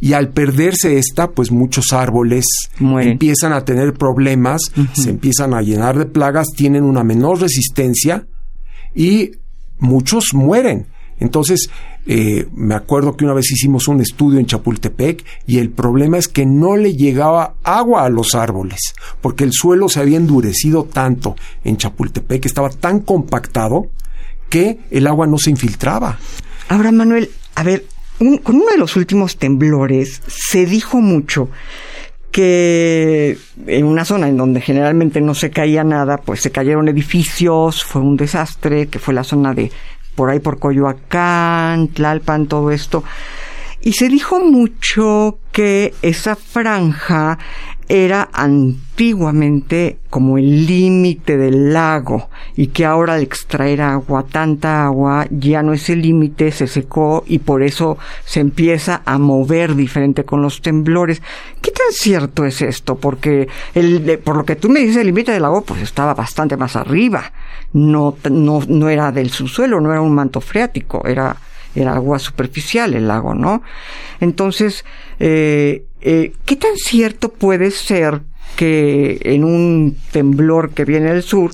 Y 0.00 0.12
al 0.12 0.30
perderse 0.30 0.98
esta, 0.98 1.30
pues 1.30 1.50
muchos 1.50 1.92
árboles 1.92 2.44
empiezan 2.80 3.52
a 3.52 3.64
tener 3.64 3.94
problemas, 3.94 4.62
se 4.92 5.10
empiezan 5.10 5.54
a 5.54 5.62
llenar 5.62 5.98
de 5.98 6.06
plagas, 6.06 6.48
tienen 6.56 6.84
una 6.84 7.04
menor 7.04 7.40
resistencia 7.40 8.26
y 8.94 9.32
muchos 9.78 10.34
mueren. 10.34 10.86
Entonces, 11.20 11.68
eh, 12.06 12.46
me 12.54 12.74
acuerdo 12.74 13.16
que 13.16 13.24
una 13.24 13.34
vez 13.34 13.50
hicimos 13.50 13.88
un 13.88 14.00
estudio 14.00 14.38
en 14.38 14.46
Chapultepec 14.46 15.24
y 15.46 15.58
el 15.58 15.70
problema 15.70 16.16
es 16.16 16.28
que 16.28 16.46
no 16.46 16.76
le 16.76 16.94
llegaba 16.94 17.54
agua 17.64 18.04
a 18.04 18.08
los 18.08 18.34
árboles, 18.34 18.94
porque 19.20 19.44
el 19.44 19.52
suelo 19.52 19.88
se 19.88 20.00
había 20.00 20.16
endurecido 20.16 20.84
tanto 20.84 21.36
en 21.64 21.76
Chapultepec, 21.76 22.46
estaba 22.46 22.70
tan 22.70 23.00
compactado 23.00 23.90
que 24.48 24.78
el 24.90 25.06
agua 25.06 25.26
no 25.26 25.38
se 25.38 25.50
infiltraba. 25.50 26.18
Ahora, 26.68 26.92
Manuel, 26.92 27.30
a 27.58 27.64
ver, 27.64 27.86
con 28.18 28.54
uno 28.54 28.70
de 28.70 28.78
los 28.78 28.94
últimos 28.94 29.36
temblores 29.36 30.22
se 30.28 30.64
dijo 30.64 31.00
mucho 31.00 31.50
que 32.30 33.36
en 33.66 33.84
una 33.84 34.04
zona 34.04 34.28
en 34.28 34.36
donde 34.36 34.60
generalmente 34.60 35.20
no 35.20 35.34
se 35.34 35.50
caía 35.50 35.82
nada, 35.82 36.18
pues 36.18 36.40
se 36.40 36.52
cayeron 36.52 36.86
edificios, 36.86 37.82
fue 37.82 38.00
un 38.00 38.16
desastre, 38.16 38.86
que 38.86 39.00
fue 39.00 39.12
la 39.12 39.24
zona 39.24 39.54
de 39.54 39.72
por 40.14 40.30
ahí 40.30 40.38
por 40.38 40.60
Coyoacán, 40.60 41.88
Tlalpan, 41.88 42.46
todo 42.46 42.70
esto. 42.70 43.02
Y 43.80 43.94
se 43.94 44.08
dijo 44.08 44.38
mucho 44.38 45.40
que 45.50 45.94
esa 46.00 46.36
franja 46.36 47.40
era 47.88 48.28
antiguamente 48.32 49.98
como 50.10 50.36
el 50.36 50.66
límite 50.66 51.38
del 51.38 51.72
lago 51.72 52.28
y 52.54 52.68
que 52.68 52.84
ahora 52.84 53.14
al 53.14 53.22
extraer 53.22 53.80
agua, 53.80 54.26
tanta 54.30 54.84
agua, 54.84 55.26
ya 55.30 55.62
no 55.62 55.72
es 55.72 55.88
el 55.88 56.02
límite, 56.02 56.52
se 56.52 56.66
secó 56.66 57.24
y 57.26 57.38
por 57.38 57.62
eso 57.62 57.96
se 58.24 58.40
empieza 58.40 59.00
a 59.06 59.18
mover 59.18 59.74
diferente 59.74 60.24
con 60.24 60.42
los 60.42 60.60
temblores. 60.60 61.22
¿Qué 61.62 61.70
tan 61.70 61.92
cierto 61.92 62.44
es 62.44 62.60
esto? 62.60 62.96
Porque 62.96 63.48
el, 63.74 64.18
por 64.22 64.36
lo 64.36 64.44
que 64.44 64.56
tú 64.56 64.68
me 64.68 64.80
dices, 64.80 64.98
el 64.98 65.06
límite 65.06 65.32
del 65.32 65.42
lago 65.42 65.62
pues 65.62 65.80
estaba 65.80 66.12
bastante 66.12 66.56
más 66.58 66.76
arriba. 66.76 67.32
No, 67.72 68.16
no, 68.30 68.62
no 68.68 68.88
era 68.88 69.12
del 69.12 69.30
subsuelo, 69.30 69.80
no 69.80 69.92
era 69.92 70.02
un 70.02 70.14
manto 70.14 70.40
freático, 70.40 71.06
era 71.06 71.36
era 71.74 71.94
agua 71.94 72.18
superficial 72.18 72.94
el 72.94 73.08
lago, 73.08 73.34
¿no? 73.34 73.62
Entonces, 74.20 74.84
eh, 75.20 75.84
eh, 76.00 76.32
¿qué 76.44 76.56
tan 76.56 76.76
cierto 76.76 77.30
puede 77.30 77.70
ser 77.70 78.22
que 78.56 79.18
en 79.22 79.44
un 79.44 79.96
temblor 80.12 80.70
que 80.70 80.84
viene 80.84 81.12
del 81.12 81.22
sur 81.22 81.52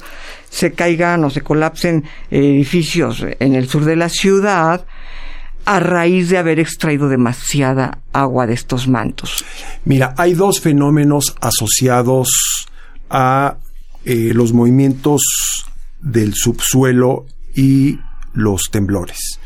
se 0.49 0.73
caigan 0.73 1.25
o 1.25 1.31
se 1.31 1.43
colapsen 1.43 2.05
edificios 2.31 3.25
en 3.41 3.55
el 3.55 3.69
sur 3.69 3.85
de 3.85 3.97
la 3.97 4.09
ciudad 4.09 4.87
a 5.65 5.81
raíz 5.81 6.29
de 6.29 6.39
haber 6.39 6.61
extraído 6.61 7.09
demasiada 7.09 7.99
agua 8.13 8.47
de 8.47 8.55
estos 8.55 8.87
mantos? 8.87 9.45
Mira, 9.85 10.15
hay 10.17 10.35
dos 10.35 10.61
fenómenos 10.61 11.35
asociados 11.41 12.67
a 13.11 13.57
eh, 14.05 14.33
los 14.35 14.53
movimientos 14.53 15.23
del 16.01 16.35
subsuelo 16.35 17.27
y 17.55 17.99
los 18.35 18.71
temblores. 18.71 19.41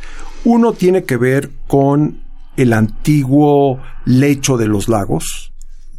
Uno 0.44 0.72
tiene 0.72 1.04
que 1.04 1.16
ver 1.16 1.50
con 1.66 2.22
el 2.58 2.72
antiguo 2.72 3.80
lecho 4.04 4.56
de 4.56 4.66
los 4.66 4.88
lagos, 4.88 5.52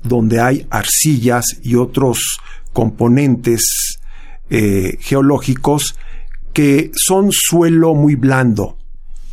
donde 0.04 0.41
hay 0.41 0.67
arcillas 0.69 1.45
y 1.63 1.76
otros 1.76 2.39
componentes 2.74 3.98
eh, 4.50 4.98
geológicos 5.00 5.95
que 6.52 6.91
son 6.93 7.30
suelo 7.32 7.95
muy 7.95 8.15
blando 8.15 8.78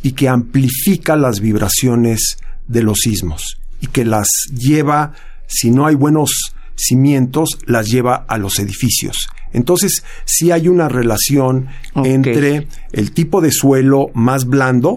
y 0.01 0.13
que 0.13 0.29
amplifica 0.29 1.17
las 1.17 1.41
vibraciones 1.41 2.37
de 2.67 2.81
los 2.81 2.99
sismos 2.99 3.57
y 3.81 3.87
que 3.87 4.05
las 4.05 4.27
lleva, 4.55 5.11
si 5.47 5.69
no 5.69 5.85
hay 5.85 5.95
buenos 5.95 6.53
cimientos, 6.75 7.59
las 7.65 7.87
lleva 7.87 8.15
a 8.15 8.37
los 8.37 8.57
edificios. 8.59 9.27
Entonces, 9.51 10.03
sí 10.23 10.51
hay 10.51 10.69
una 10.69 10.87
relación 10.87 11.67
entre 11.95 12.67
el 12.93 13.11
tipo 13.11 13.41
de 13.41 13.51
suelo 13.51 14.11
más 14.13 14.45
blando, 14.45 14.95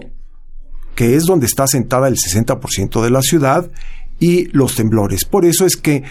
que 1.01 1.15
es 1.15 1.23
donde 1.23 1.47
está 1.47 1.65
sentada 1.65 2.07
el 2.07 2.15
60% 2.15 3.01
de 3.01 3.09
la 3.09 3.23
ciudad, 3.23 3.71
y 4.19 4.45
los 4.55 4.75
temblores. 4.75 5.25
Por 5.25 5.45
eso 5.45 5.65
es 5.65 5.75
que 5.75 6.03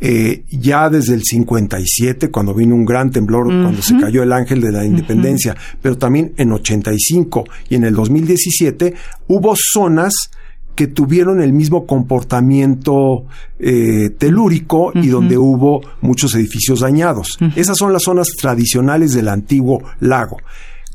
eh, 0.00 0.44
ya 0.48 0.88
desde 0.88 1.14
el 1.14 1.24
57, 1.24 2.30
cuando 2.30 2.54
vino 2.54 2.76
un 2.76 2.84
gran 2.84 3.10
temblor, 3.10 3.46
cuando 3.46 3.82
se 3.82 3.98
cayó 3.98 4.22
el 4.22 4.32
ángel 4.32 4.60
de 4.60 4.70
la 4.70 4.84
independencia, 4.84 5.56
pero 5.82 5.98
también 5.98 6.34
en 6.36 6.52
85 6.52 7.46
y 7.68 7.74
en 7.74 7.82
el 7.82 7.94
2017, 7.94 8.94
hubo 9.26 9.54
zonas 9.56 10.30
que 10.76 10.86
tuvieron 10.86 11.42
el 11.42 11.52
mismo 11.52 11.84
comportamiento 11.84 13.24
eh, 13.58 14.10
telúrico 14.18 14.92
y 14.94 15.08
donde 15.08 15.36
hubo 15.36 15.80
muchos 16.00 16.36
edificios 16.36 16.78
dañados. 16.78 17.38
Esas 17.56 17.76
son 17.76 17.92
las 17.92 18.04
zonas 18.04 18.28
tradicionales 18.40 19.14
del 19.14 19.26
antiguo 19.26 19.82
lago. 19.98 20.36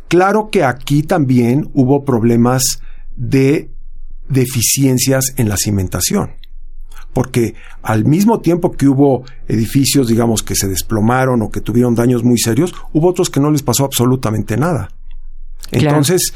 Claro 0.07 0.47
que 0.49 0.63
aquí 0.63 1.03
también 1.03 1.69
hubo 1.73 2.05
problemas 2.05 2.79
de 3.15 3.69
deficiencias 4.29 5.33
en 5.37 5.49
la 5.49 5.57
cimentación. 5.57 6.31
Porque 7.13 7.53
al 7.83 8.05
mismo 8.05 8.39
tiempo 8.39 8.71
que 8.71 8.87
hubo 8.87 9.23
edificios, 9.47 10.07
digamos, 10.07 10.41
que 10.41 10.55
se 10.55 10.67
desplomaron 10.67 11.41
o 11.43 11.49
que 11.49 11.61
tuvieron 11.61 11.93
daños 11.93 12.23
muy 12.23 12.39
serios, 12.39 12.73
hubo 12.91 13.09
otros 13.09 13.29
que 13.29 13.39
no 13.39 13.51
les 13.51 13.61
pasó 13.61 13.85
absolutamente 13.85 14.57
nada. 14.57 14.89
Entonces, 15.71 16.33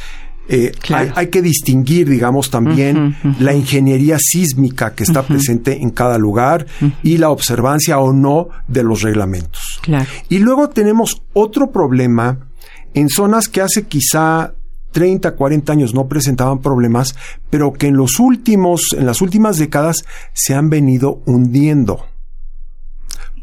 eh, 0.50 0.72
hay, 0.94 1.28
que 1.28 1.42
distinguir, 1.42 2.10
digamos, 2.10 2.50
también 2.50 3.18
la 3.40 3.54
ingeniería 3.54 4.18
sísmica 4.20 4.94
que 4.94 5.04
está 5.04 5.24
presente 5.24 5.82
en 5.82 5.90
cada 5.90 6.18
lugar 6.18 6.66
y 7.04 7.18
la 7.18 7.32
observancia 7.32 8.00
o 8.00 8.14
no 8.14 8.50
de 8.68 8.84
los 8.84 9.02
reglamentos. 9.02 9.82
Y 10.30 10.40
luego 10.40 10.70
tenemos 10.70 11.22
otro 11.34 11.72
problema 11.72 12.48
en 12.94 13.10
zonas 13.10 13.50
que 13.50 13.62
hace 13.62 13.84
quizá 13.88 14.54
30, 14.92 15.36
40 15.36 15.72
años 15.72 15.94
no 15.94 16.08
presentaban 16.08 16.60
problemas, 16.60 17.16
pero 17.50 17.74
que 17.74 17.88
en 17.88 17.98
los 17.98 18.20
últimos, 18.20 18.82
en 18.98 19.06
las 19.06 19.22
últimas 19.22 19.58
décadas 19.58 20.06
se 20.34 20.54
han 20.54 20.70
venido 20.70 21.22
hundiendo. 21.26 22.06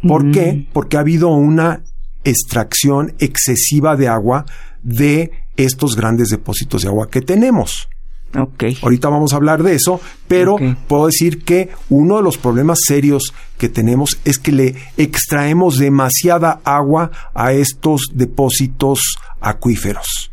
¿Por 0.07 0.30
qué? 0.30 0.66
Porque 0.72 0.96
ha 0.96 1.00
habido 1.00 1.28
una 1.28 1.83
extracción 2.24 3.14
excesiva 3.18 3.96
de 3.96 4.09
agua 4.09 4.44
de 4.83 5.30
estos 5.57 5.96
grandes 5.96 6.28
depósitos 6.28 6.83
de 6.83 6.88
agua 6.88 7.09
que 7.09 7.22
tenemos. 7.22 7.88
Okay. 8.37 8.76
Ahorita 8.83 9.09
vamos 9.09 9.33
a 9.33 9.37
hablar 9.37 9.62
de 9.62 9.76
eso, 9.76 10.00
pero 10.26 10.57
puedo 10.88 11.07
decir 11.07 11.44
que 11.44 11.70
uno 11.88 12.16
de 12.16 12.22
los 12.22 12.37
problemas 12.37 12.78
serios 12.85 13.33
que 13.59 13.68
tenemos 13.68 14.18
es 14.24 14.38
que 14.38 14.50
le 14.50 14.74
extraemos 14.96 15.78
demasiada 15.78 16.61
agua 16.64 17.12
a 17.33 17.52
estos 17.52 18.09
depósitos 18.12 19.18
acuíferos. 19.40 20.30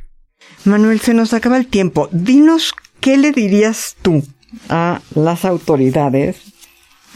Manuel, 0.66 1.00
se 1.00 1.14
nos 1.14 1.34
acaba 1.34 1.58
el 1.58 1.68
tiempo. 1.68 2.10
Dinos 2.12 2.74
qué 3.00 3.18
le 3.18 3.32
dirías 3.32 3.96
tú 4.02 4.24
a 4.70 5.02
las 5.16 5.46
autoridades, 5.46 6.38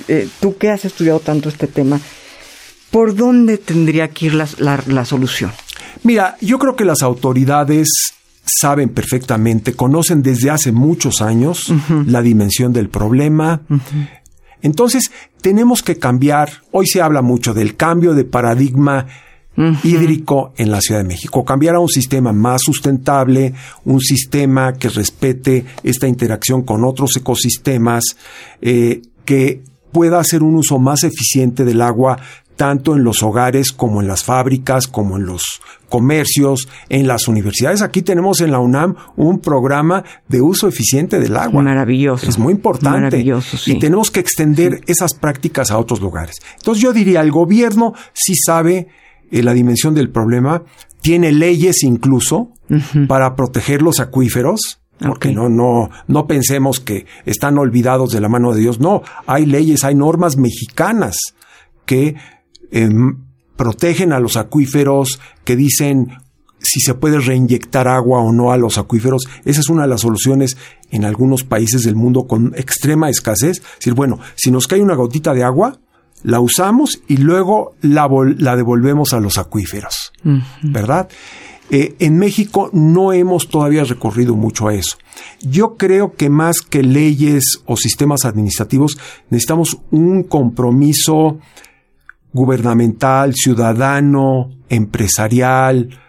eh, 0.08 0.28
tú 0.40 0.58
que 0.58 0.70
has 0.70 0.86
estudiado 0.86 1.20
tanto 1.20 1.50
este 1.50 1.68
tema, 1.68 2.00
¿por 2.92 3.16
dónde 3.16 3.58
tendría 3.58 4.10
que 4.10 4.28
ir 4.28 4.34
la 4.34 5.06
solución? 5.06 5.52
Mira, 6.04 6.38
yo 6.42 6.60
creo 6.60 6.76
que 6.76 6.86
las 6.86 7.02
autoridades 7.02 8.14
saben 8.46 8.90
perfectamente, 8.90 9.74
conocen 9.74 10.22
desde 10.22 10.52
hace 10.52 10.72
muchos 10.72 11.22
años 11.22 11.74
la 12.06 12.22
dimensión 12.22 12.74
del 12.74 12.90
problema. 12.90 13.62
Entonces, 14.62 15.12
tenemos 15.42 15.82
que 15.84 15.98
cambiar, 15.98 16.62
hoy 16.72 16.88
se 16.88 17.02
habla 17.02 17.22
mucho 17.22 17.54
del 17.54 17.76
cambio 17.76 18.14
de 18.14 18.24
paradigma 18.24 19.08
hídrico 19.84 20.54
en 20.58 20.72
la 20.72 20.82
Ciudad 20.82 21.02
de 21.02 21.08
México, 21.08 21.46
cambiar 21.46 21.76
a 21.76 21.80
un 21.80 21.90
sistema 21.90 22.34
más 22.34 22.62
sustentable, 22.64 23.54
un 23.86 24.00
sistema 24.00 24.74
que 24.74 24.90
respete 24.90 25.66
esta 25.84 26.08
interacción 26.08 26.64
con 26.64 26.84
otros 26.84 27.16
ecosistemas, 27.18 28.04
eh, 28.62 29.02
que 29.24 29.62
pueda 29.92 30.20
hacer 30.20 30.44
un 30.44 30.56
uso 30.56 30.78
más 30.78 31.04
eficiente 31.04 31.64
del 31.64 31.82
agua 31.82 32.18
tanto 32.56 32.96
en 32.96 33.04
los 33.04 33.22
hogares 33.24 33.72
como 33.72 34.02
en 34.02 34.08
las 34.08 34.24
fábricas, 34.24 34.88
como 34.88 35.18
en 35.18 35.26
los 35.26 35.44
comercios, 35.90 36.68
en 36.90 37.08
las 37.08 37.28
universidades. 37.28 37.82
Aquí 37.82 38.02
tenemos 38.02 38.42
en 38.42 38.52
la 38.52 38.60
UNAM 38.60 38.96
un 39.16 39.40
programa 39.40 40.04
de 40.28 40.42
uso 40.42 40.68
eficiente 40.68 41.20
del 41.20 41.36
agua. 41.36 41.62
Maravilloso. 41.62 42.28
Es 42.28 42.38
muy 42.38 42.54
importante. 42.54 43.00
Maravilloso, 43.00 43.58
sí. 43.58 43.74
Y 43.74 43.80
tenemos 43.80 44.12
que 44.12 44.20
extender 44.20 44.82
esas 44.88 45.14
prácticas 45.14 45.72
a 45.72 45.78
otros 45.78 46.00
lugares. 46.00 46.36
Entonces 46.58 46.82
yo 46.82 46.94
diría, 46.94 47.22
el 47.22 47.32
gobierno 47.32 47.94
sí 48.14 48.34
sabe 48.36 48.88
eh, 49.40 49.44
la 49.44 49.54
dimensión 49.54 49.94
del 49.94 50.10
problema, 50.10 50.64
tiene 51.02 51.32
leyes 51.32 51.84
incluso 51.84 52.52
para 53.08 53.36
proteger 53.36 53.82
los 53.82 54.00
acuíferos. 54.00 54.82
Porque 54.98 55.34
no, 55.34 55.50
no, 55.50 55.90
no 56.08 56.26
pensemos 56.26 56.80
que 56.80 57.06
están 57.26 57.58
olvidados 57.58 58.12
de 58.12 58.22
la 58.22 58.30
mano 58.30 58.54
de 58.54 58.62
Dios. 58.62 58.80
No, 58.80 59.04
hay 59.28 59.46
leyes, 59.46 59.84
hay 59.84 59.94
normas 59.94 60.38
mexicanas 60.38 61.18
que 61.86 62.16
Em, 62.72 63.18
protegen 63.56 64.12
a 64.12 64.20
los 64.20 64.36
acuíferos, 64.36 65.22
que 65.46 65.56
dicen 65.56 66.18
si 66.60 66.82
se 66.82 66.94
puede 66.94 67.20
reinyectar 67.20 67.88
agua 67.88 68.20
o 68.20 68.34
no 68.34 68.52
a 68.52 68.58
los 68.58 68.78
acuíferos. 68.78 69.24
Esa 69.46 69.62
es 69.62 69.70
una 69.70 69.84
de 69.84 69.88
las 69.88 70.02
soluciones 70.02 70.58
en 70.92 71.06
algunos 71.06 71.46
países 71.46 71.84
del 71.84 71.96
mundo 71.96 72.28
con 72.28 72.54
extrema 72.58 73.10
escasez. 73.10 73.60
Es 73.60 73.80
decir, 73.80 73.94
bueno, 73.94 74.20
si 74.36 74.52
nos 74.52 74.68
cae 74.68 74.82
una 74.82 74.96
gotita 74.96 75.34
de 75.34 75.44
agua, 75.44 75.80
la 76.26 76.40
usamos 76.40 77.02
y 77.08 77.18
luego 77.18 77.76
la, 77.82 78.10
la 78.38 78.56
devolvemos 78.56 79.14
a 79.14 79.20
los 79.20 79.38
acuíferos, 79.38 80.12
¿verdad? 80.64 81.08
Eh, 81.70 81.96
en 82.00 82.18
México 82.18 82.72
no 82.74 83.14
hemos 83.14 83.48
todavía 83.48 83.84
recorrido 83.84 84.36
mucho 84.36 84.68
a 84.68 84.74
eso. 84.74 84.98
Yo 85.42 85.78
creo 85.78 86.14
que 86.16 86.30
más 86.30 86.62
que 86.62 86.82
leyes 86.82 87.62
o 87.66 87.78
sistemas 87.78 88.26
administrativos, 88.26 88.98
necesitamos 89.30 89.78
un 89.92 90.24
compromiso 90.24 91.38
gubernamental, 92.34 93.36
ciudadano, 93.36 94.50
empresarial, 94.70 96.00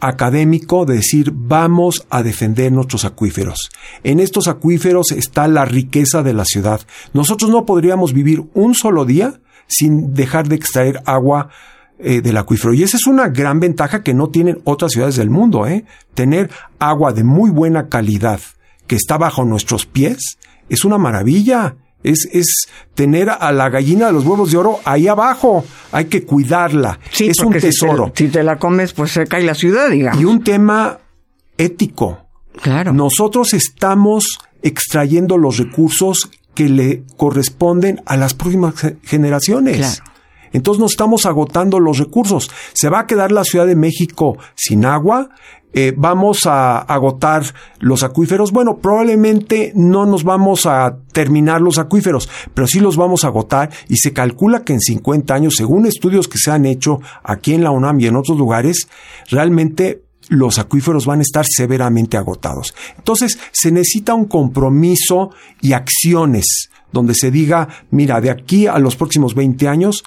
académico 0.00 0.84
de 0.84 0.96
decir 0.96 1.32
vamos 1.34 2.06
a 2.10 2.22
defender 2.22 2.72
nuestros 2.72 3.06
acuíferos. 3.06 3.70
En 4.04 4.20
estos 4.20 4.48
acuíferos 4.48 5.12
está 5.12 5.48
la 5.48 5.64
riqueza 5.64 6.22
de 6.22 6.34
la 6.34 6.44
ciudad. 6.44 6.82
Nosotros 7.14 7.50
no 7.50 7.64
podríamos 7.64 8.12
vivir 8.12 8.44
un 8.52 8.74
solo 8.74 9.06
día 9.06 9.40
sin 9.66 10.14
dejar 10.14 10.48
de 10.48 10.56
extraer 10.56 11.02
agua 11.04 11.48
eh, 11.98 12.20
del 12.20 12.36
acuífero. 12.36 12.74
Y 12.74 12.82
esa 12.82 12.96
es 12.96 13.06
una 13.06 13.28
gran 13.28 13.58
ventaja 13.58 14.02
que 14.02 14.14
no 14.14 14.28
tienen 14.28 14.60
otras 14.64 14.92
ciudades 14.92 15.16
del 15.16 15.30
mundo, 15.30 15.66
¿eh? 15.66 15.84
Tener 16.14 16.50
agua 16.78 17.12
de 17.12 17.24
muy 17.24 17.50
buena 17.50 17.88
calidad 17.88 18.40
que 18.86 18.96
está 18.96 19.18
bajo 19.18 19.44
nuestros 19.44 19.86
pies 19.86 20.38
es 20.68 20.84
una 20.84 20.98
maravilla. 20.98 21.76
Es, 22.02 22.28
es 22.32 22.68
tener 22.94 23.30
a 23.30 23.50
la 23.50 23.68
gallina 23.68 24.06
de 24.06 24.12
los 24.12 24.24
huevos 24.24 24.52
de 24.52 24.58
oro 24.58 24.78
ahí 24.84 25.08
abajo. 25.08 25.64
Hay 25.90 26.04
que 26.04 26.24
cuidarla. 26.24 27.00
es 27.18 27.38
un 27.40 27.52
tesoro. 27.54 28.12
Si 28.14 28.28
te, 28.28 28.42
la 28.44 28.58
comes, 28.58 28.92
pues 28.92 29.12
se 29.12 29.26
cae 29.26 29.42
la 29.42 29.54
ciudad, 29.54 29.90
digamos. 29.90 30.20
Y 30.20 30.24
un 30.24 30.44
tema 30.44 30.98
ético. 31.58 32.26
Claro. 32.62 32.92
Nosotros 32.92 33.54
estamos 33.54 34.38
extrayendo 34.62 35.36
los 35.36 35.58
recursos 35.58 36.30
que 36.56 36.68
le 36.68 37.04
corresponden 37.16 38.02
a 38.06 38.16
las 38.16 38.34
próximas 38.34 38.74
generaciones. 39.04 39.76
Claro. 39.76 40.16
Entonces 40.52 40.80
nos 40.80 40.92
estamos 40.92 41.26
agotando 41.26 41.78
los 41.78 41.98
recursos. 41.98 42.50
Se 42.72 42.88
va 42.88 43.00
a 43.00 43.06
quedar 43.06 43.30
la 43.30 43.44
Ciudad 43.44 43.66
de 43.66 43.76
México 43.76 44.38
sin 44.54 44.86
agua. 44.86 45.28
Eh, 45.74 45.92
vamos 45.94 46.46
a 46.46 46.78
agotar 46.78 47.42
los 47.78 48.02
acuíferos. 48.02 48.52
Bueno, 48.52 48.78
probablemente 48.78 49.72
no 49.74 50.06
nos 50.06 50.24
vamos 50.24 50.64
a 50.64 50.96
terminar 51.12 51.60
los 51.60 51.76
acuíferos, 51.76 52.30
pero 52.54 52.66
sí 52.66 52.80
los 52.80 52.96
vamos 52.96 53.24
a 53.24 53.26
agotar 53.26 53.68
y 53.86 53.96
se 53.96 54.14
calcula 54.14 54.64
que 54.64 54.72
en 54.72 54.80
50 54.80 55.34
años, 55.34 55.54
según 55.58 55.84
estudios 55.84 56.28
que 56.28 56.38
se 56.38 56.50
han 56.50 56.64
hecho 56.64 57.00
aquí 57.22 57.52
en 57.52 57.62
la 57.62 57.72
UNAM 57.72 58.00
y 58.00 58.06
en 58.06 58.16
otros 58.16 58.38
lugares, 58.38 58.88
realmente 59.28 60.05
los 60.28 60.58
acuíferos 60.58 61.06
van 61.06 61.20
a 61.20 61.22
estar 61.22 61.46
severamente 61.48 62.16
agotados. 62.16 62.74
Entonces, 62.96 63.38
se 63.52 63.70
necesita 63.70 64.14
un 64.14 64.26
compromiso 64.26 65.30
y 65.60 65.72
acciones 65.72 66.70
donde 66.92 67.14
se 67.14 67.30
diga, 67.30 67.68
mira, 67.90 68.20
de 68.20 68.30
aquí 68.30 68.66
a 68.66 68.78
los 68.78 68.96
próximos 68.96 69.34
20 69.34 69.68
años, 69.68 70.04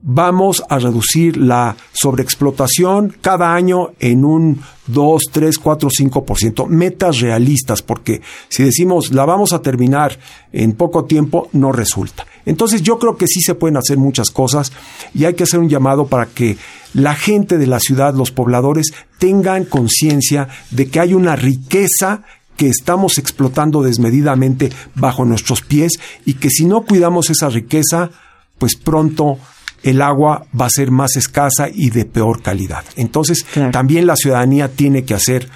vamos 0.00 0.62
a 0.68 0.78
reducir 0.78 1.36
la 1.36 1.76
sobreexplotación 1.92 3.16
cada 3.20 3.54
año 3.54 3.90
en 3.98 4.24
un 4.24 4.60
2, 4.86 5.22
3, 5.32 5.58
4, 5.58 5.88
5%. 5.90 6.66
Metas 6.68 7.20
realistas, 7.20 7.82
porque 7.82 8.20
si 8.48 8.62
decimos 8.62 9.12
la 9.12 9.24
vamos 9.24 9.52
a 9.52 9.60
terminar 9.60 10.18
en 10.52 10.72
poco 10.72 11.04
tiempo, 11.04 11.48
no 11.52 11.72
resulta. 11.72 12.26
Entonces 12.46 12.82
yo 12.82 12.98
creo 12.98 13.16
que 13.16 13.26
sí 13.26 13.40
se 13.40 13.54
pueden 13.54 13.76
hacer 13.76 13.98
muchas 13.98 14.30
cosas 14.30 14.72
y 15.14 15.24
hay 15.24 15.34
que 15.34 15.44
hacer 15.44 15.60
un 15.60 15.68
llamado 15.68 16.06
para 16.06 16.26
que 16.26 16.56
la 16.94 17.14
gente 17.14 17.58
de 17.58 17.66
la 17.66 17.80
ciudad, 17.80 18.14
los 18.14 18.30
pobladores, 18.30 18.92
tengan 19.18 19.64
conciencia 19.64 20.48
de 20.70 20.88
que 20.88 21.00
hay 21.00 21.14
una 21.14 21.36
riqueza 21.36 22.22
que 22.56 22.68
estamos 22.68 23.18
explotando 23.18 23.82
desmedidamente 23.82 24.70
bajo 24.94 25.24
nuestros 25.24 25.62
pies 25.62 25.92
y 26.24 26.34
que 26.34 26.50
si 26.50 26.64
no 26.64 26.82
cuidamos 26.82 27.30
esa 27.30 27.48
riqueza, 27.48 28.10
pues 28.58 28.74
pronto 28.74 29.38
el 29.82 30.02
agua 30.02 30.46
va 30.60 30.66
a 30.66 30.70
ser 30.70 30.90
más 30.90 31.16
escasa 31.16 31.68
y 31.72 31.90
de 31.90 32.04
peor 32.04 32.42
calidad. 32.42 32.84
Entonces, 32.96 33.46
también 33.70 34.06
la 34.06 34.16
ciudadanía 34.16 34.68
tiene 34.68 35.04
que 35.04 35.14
hacer 35.14 35.48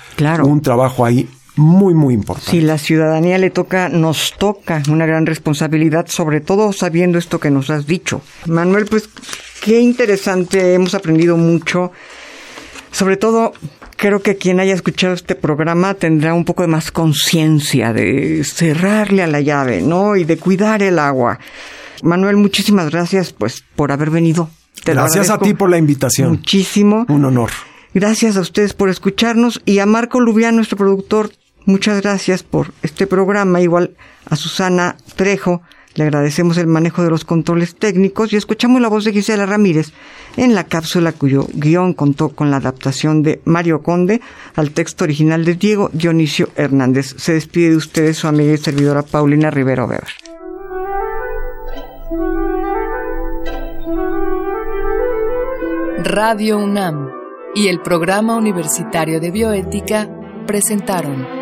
un 0.45 0.63
trabajo 0.63 1.05
ahí 1.05 1.29
muy, 1.57 1.93
muy 1.93 2.15
importante. 2.15 2.53
Si 2.53 2.61
la 2.61 2.79
ciudadanía 2.79 3.37
le 3.37 3.51
toca, 3.51 3.89
nos 3.89 4.35
toca 4.39 4.83
una 4.89 5.05
gran 5.05 5.27
responsabilidad, 5.27 6.07
sobre 6.09 6.41
todo 6.41 6.73
sabiendo 6.73 7.19
esto 7.19 7.41
que 7.41 7.51
nos 7.51 7.69
has 7.69 7.87
dicho. 7.87 8.23
Manuel, 8.47 8.87
pues 8.87 9.09
qué 9.63 9.81
interesante, 9.81 10.75
hemos 10.75 10.95
aprendido 10.95 11.37
mucho. 11.37 11.93
Sobre 12.91 13.17
todo, 13.17 13.53
creo 13.97 14.21
que 14.21 14.37
quien 14.37 14.59
haya 14.59 14.75
escuchado 14.75 15.15
este 15.15 15.37
programa 15.37 15.95
tendrá 15.95 16.35
un 16.35 16.45
poco 16.45 16.63
de 16.63 16.69
más 16.69 16.91
conciencia 16.91 17.93
de 17.93 18.43
cerrarle 18.45 19.23
a 19.23 19.29
la 19.29 19.41
llave, 19.41 19.81
¿no? 19.81 20.17
Y 20.17 20.25
de 20.25 20.37
cuidar 20.37 20.83
el 20.83 20.99
agua. 20.99 21.39
Manuel, 22.03 22.37
muchísimas 22.37 22.91
gracias 22.91 23.33
pues 23.33 23.65
por 23.77 23.93
haber 23.93 24.11
venido. 24.11 24.51
gracias 24.85 25.31
a 25.31 25.39
ti 25.39 25.55
por 25.55 25.71
la 25.71 25.79
invitación. 25.79 26.31
Muchísimo. 26.31 27.07
Un 27.09 27.25
honor. 27.25 27.51
Gracias 27.95 28.37
a 28.37 28.41
ustedes 28.41 28.75
por 28.75 28.89
escucharnos 28.89 29.63
y 29.65 29.79
a 29.79 29.87
Marco 29.87 30.19
Lubián, 30.21 30.57
nuestro 30.57 30.77
productor, 30.77 31.31
muchas 31.67 32.01
gracias 32.01 32.43
por 32.43 32.73
este 32.83 33.07
programa. 33.07 33.61
Igual 33.61 33.93
a 34.29 34.35
Susana 34.35 34.97
Trejo, 35.15 35.63
le 35.95 36.05
agradecemos 36.05 36.57
el 36.59 36.67
manejo 36.67 37.03
de 37.03 37.11
los 37.11 37.25
controles 37.25 37.75
técnicos 37.75 38.33
y 38.33 38.37
escuchamos 38.37 38.81
la 38.81 38.89
voz 38.89 39.05
de 39.05 39.13
Gisela 39.13 39.47
Ramírez 39.47 39.93
en 40.37 40.55
la 40.55 40.65
cápsula 40.65 41.13
cuyo 41.13 41.47
guion 41.53 41.93
contó 41.93 42.31
con 42.31 42.51
la 42.51 42.59
adaptación 42.59 43.23
de 43.23 43.41
Mario 43.45 43.83
Conde 43.83 44.21
al 44.55 44.71
texto 44.71 45.05
original 45.05 45.45
de 45.45 45.55
Diego 45.55 45.91
Dionisio 45.93 46.49
Hernández. 46.57 47.15
Se 47.19 47.35
despide 47.35 47.71
de 47.71 47.77
ustedes 47.77 48.17
su 48.17 48.29
amiga 48.29 48.53
y 48.53 48.59
servidora 48.59 49.03
Paulina 49.03 49.51
Rivero 49.51 49.87
Weber. 49.87 50.09
Radio 56.05 56.59
UNAM 56.59 57.11
y 57.55 57.69
el 57.69 57.81
Programa 57.81 58.37
Universitario 58.37 59.21
de 59.21 59.31
Bioética 59.31 60.09
presentaron 60.47 61.42